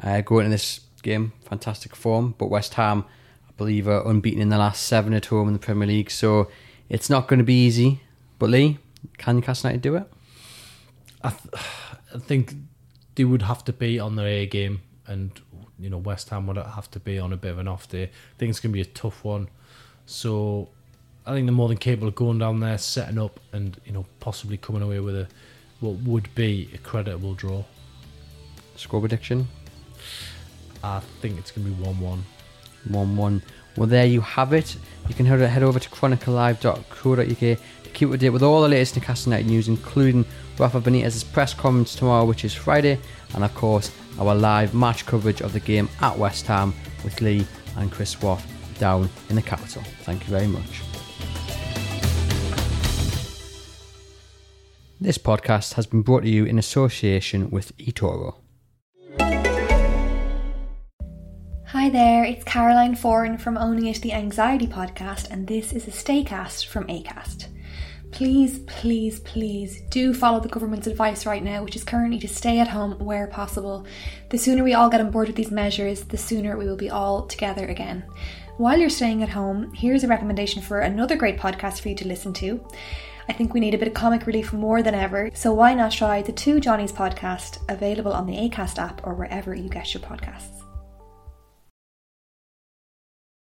Uh, 0.02 0.22
going 0.22 0.46
into 0.46 0.56
this 0.56 0.82
game, 1.04 1.34
fantastic 1.44 1.96
form, 1.96 2.34
but 2.38 2.48
West 2.48 2.74
Ham, 2.76 3.06
I 3.48 3.52
believe, 3.58 3.88
are 3.88 4.08
unbeaten 4.08 4.42
in 4.42 4.50
the 4.50 4.58
last 4.58 4.84
seven 4.84 5.14
at 5.14 5.28
home 5.28 5.48
in 5.48 5.54
the 5.54 5.60
Premier 5.60 5.88
League, 5.88 6.10
so 6.10 6.50
it's 6.90 7.10
not 7.10 7.28
going 7.28 7.38
to 7.40 7.44
be 7.44 7.66
easy. 7.66 8.02
But 8.40 8.50
Lee, 8.50 8.80
can 9.18 9.36
Newcastle 9.36 9.70
United 9.70 9.82
do 9.82 9.96
it? 9.98 10.12
I, 11.24 11.30
th- 11.30 11.66
I 12.16 12.18
think 12.18 12.56
they 13.16 13.26
would 13.26 13.44
have 13.44 13.64
to 13.66 13.74
be 13.74 14.00
on 14.00 14.16
their 14.16 14.28
A 14.28 14.46
game, 14.48 14.82
and 15.06 15.40
you 15.78 15.90
know 15.90 15.98
West 15.98 16.30
Ham 16.30 16.48
would 16.48 16.58
have 16.58 16.90
to 16.92 17.00
be 17.00 17.20
on 17.20 17.32
a 17.34 17.38
bit 17.38 17.52
of 17.52 17.60
an 17.60 17.68
off 17.68 17.88
day. 17.88 18.04
I 18.04 18.38
think 18.38 18.50
it's 18.50 18.60
going 18.60 18.72
to 18.72 18.78
be 18.78 18.82
a 18.82 18.86
tough 18.86 19.24
one. 19.24 19.50
So 20.12 20.68
I 21.26 21.34
think 21.34 21.48
they're 21.48 21.54
more 21.54 21.70
than 21.70 21.78
capable 21.78 22.10
of 22.10 22.16
going 22.16 22.38
down 22.38 22.60
there, 22.60 22.78
setting 22.78 23.18
up, 23.18 23.40
and 23.54 23.80
you 23.86 23.94
know 23.94 24.06
possibly 24.20 24.58
coming 24.58 24.82
away 24.82 25.00
with 25.00 25.16
a 25.16 25.28
what 25.80 25.96
would 26.00 26.36
be 26.36 26.70
a 26.74 26.78
creditable 26.78 27.34
draw. 27.34 27.64
Score 28.76 29.00
prediction? 29.00 29.48
I 30.84 31.00
think 31.22 31.40
it's 31.40 31.52
going 31.52 31.66
to 31.66 31.74
be 31.74 31.84
one-one. 31.84 32.26
1 32.90 33.16
1. 33.16 33.44
Well, 33.78 33.88
there 33.88 34.06
you 34.06 34.20
have 34.20 34.52
it. 34.52 34.76
You 35.08 35.16
can 35.16 35.26
head 35.26 35.64
over 35.64 35.80
to 35.80 35.90
chroniclelive.co.uk 35.90 37.28
to 37.28 37.90
keep 37.94 38.08
up 38.10 38.12
to 38.12 38.18
date 38.18 38.30
with 38.32 38.44
all 38.44 38.62
the 38.62 38.68
latest 38.68 38.98
Newcastle 38.98 39.32
United 39.32 39.50
news, 39.50 39.70
including 39.70 40.26
Rafa 40.58 40.82
Benitez's 40.82 41.24
press 41.24 41.54
conference 41.54 41.96
tomorrow, 41.96 42.26
which 42.26 42.44
is 42.44 42.54
Friday, 42.54 43.00
and 43.34 43.46
of 43.46 43.56
course, 43.56 43.92
our 44.20 44.36
live 44.36 44.74
match 44.74 45.06
coverage 45.06 45.42
of 45.42 45.54
the 45.54 45.62
game 45.62 45.88
at 46.02 46.18
West 46.18 46.48
Ham 46.48 46.74
with 47.06 47.22
Lee 47.22 47.46
and 47.78 47.90
Chris 47.92 48.22
Waugh 48.22 48.42
down 48.82 49.08
in 49.30 49.36
the 49.38 49.42
capital. 49.42 49.84
Thank 50.02 50.24
you 50.24 50.32
very 50.32 50.48
much. 50.48 50.82
This 55.00 55.18
podcast 55.18 55.74
has 55.76 55.86
been 55.86 56.02
brought 56.02 56.24
to 56.24 56.30
you 56.30 56.46
in 56.46 56.60
association 56.60 57.50
with 57.50 57.78
eToro. 57.78 58.36
Hi 61.68 61.90
there, 61.90 62.26
it's 62.26 62.44
Caroline 62.44 62.96
Foran 62.96 63.40
from 63.40 63.58
Owning 63.58 63.88
It 63.88 64.02
the 64.02 64.14
Anxiety 64.14 64.68
Podcast, 64.68 65.30
and 65.32 65.48
this 65.48 65.72
is 65.74 65.88
a 65.88 65.92
Staycast 65.92 66.66
from 66.66 66.86
ACAST. 66.88 67.48
Please, 68.12 68.60
please, 68.68 69.22
please 69.22 69.82
do 69.90 70.14
follow 70.14 70.42
the 70.42 70.50
government's 70.50 70.86
advice 70.86 71.26
right 71.26 71.42
now, 71.42 71.64
which 71.64 71.78
is 71.78 71.86
currently 71.86 72.20
to 72.20 72.28
stay 72.28 72.60
at 72.60 72.68
home 72.68 73.00
where 73.00 73.26
possible. 73.28 73.86
The 74.30 74.38
sooner 74.38 74.66
we 74.66 74.74
all 74.74 74.90
get 74.90 75.00
on 75.00 75.12
board 75.12 75.28
with 75.28 75.38
these 75.38 75.50
measures, 75.50 76.02
the 76.02 76.18
sooner 76.18 76.58
we 76.58 76.66
will 76.66 76.76
be 76.76 76.90
all 76.90 77.26
together 77.26 77.66
again. 77.66 78.04
While 78.58 78.78
you're 78.80 78.90
staying 78.90 79.24
at 79.24 79.30
home, 79.30 79.74
here's 79.74 80.04
a 80.04 80.08
recommendation 80.08 80.62
for 80.62 80.80
another 80.80 81.16
great 81.16 81.40
podcast 81.40 81.82
for 81.82 81.90
you 81.90 81.96
to 81.96 82.08
listen 82.08 82.34
to. 82.34 82.64
I 83.30 83.34
think 83.34 83.54
we 83.54 83.60
need 83.60 83.74
a 83.74 83.78
bit 83.78 83.88
of 83.88 83.94
comic 83.94 84.28
relief 84.28 84.52
more 84.52 84.84
than 84.84 84.94
ever, 84.94 85.32
so 85.34 85.54
why 85.54 85.74
not 85.74 85.92
try 85.92 86.22
the 86.22 86.32
Two 86.32 86.60
Johnnies 86.60 86.92
podcast 86.92 87.60
available 87.70 88.12
on 88.12 88.28
the 88.28 88.36
ACAST 88.36 88.78
app 88.78 89.06
or 89.06 89.14
wherever 89.14 89.56
you 89.56 89.70
get 89.70 89.94
your 89.94 90.04
podcasts. 90.04 90.61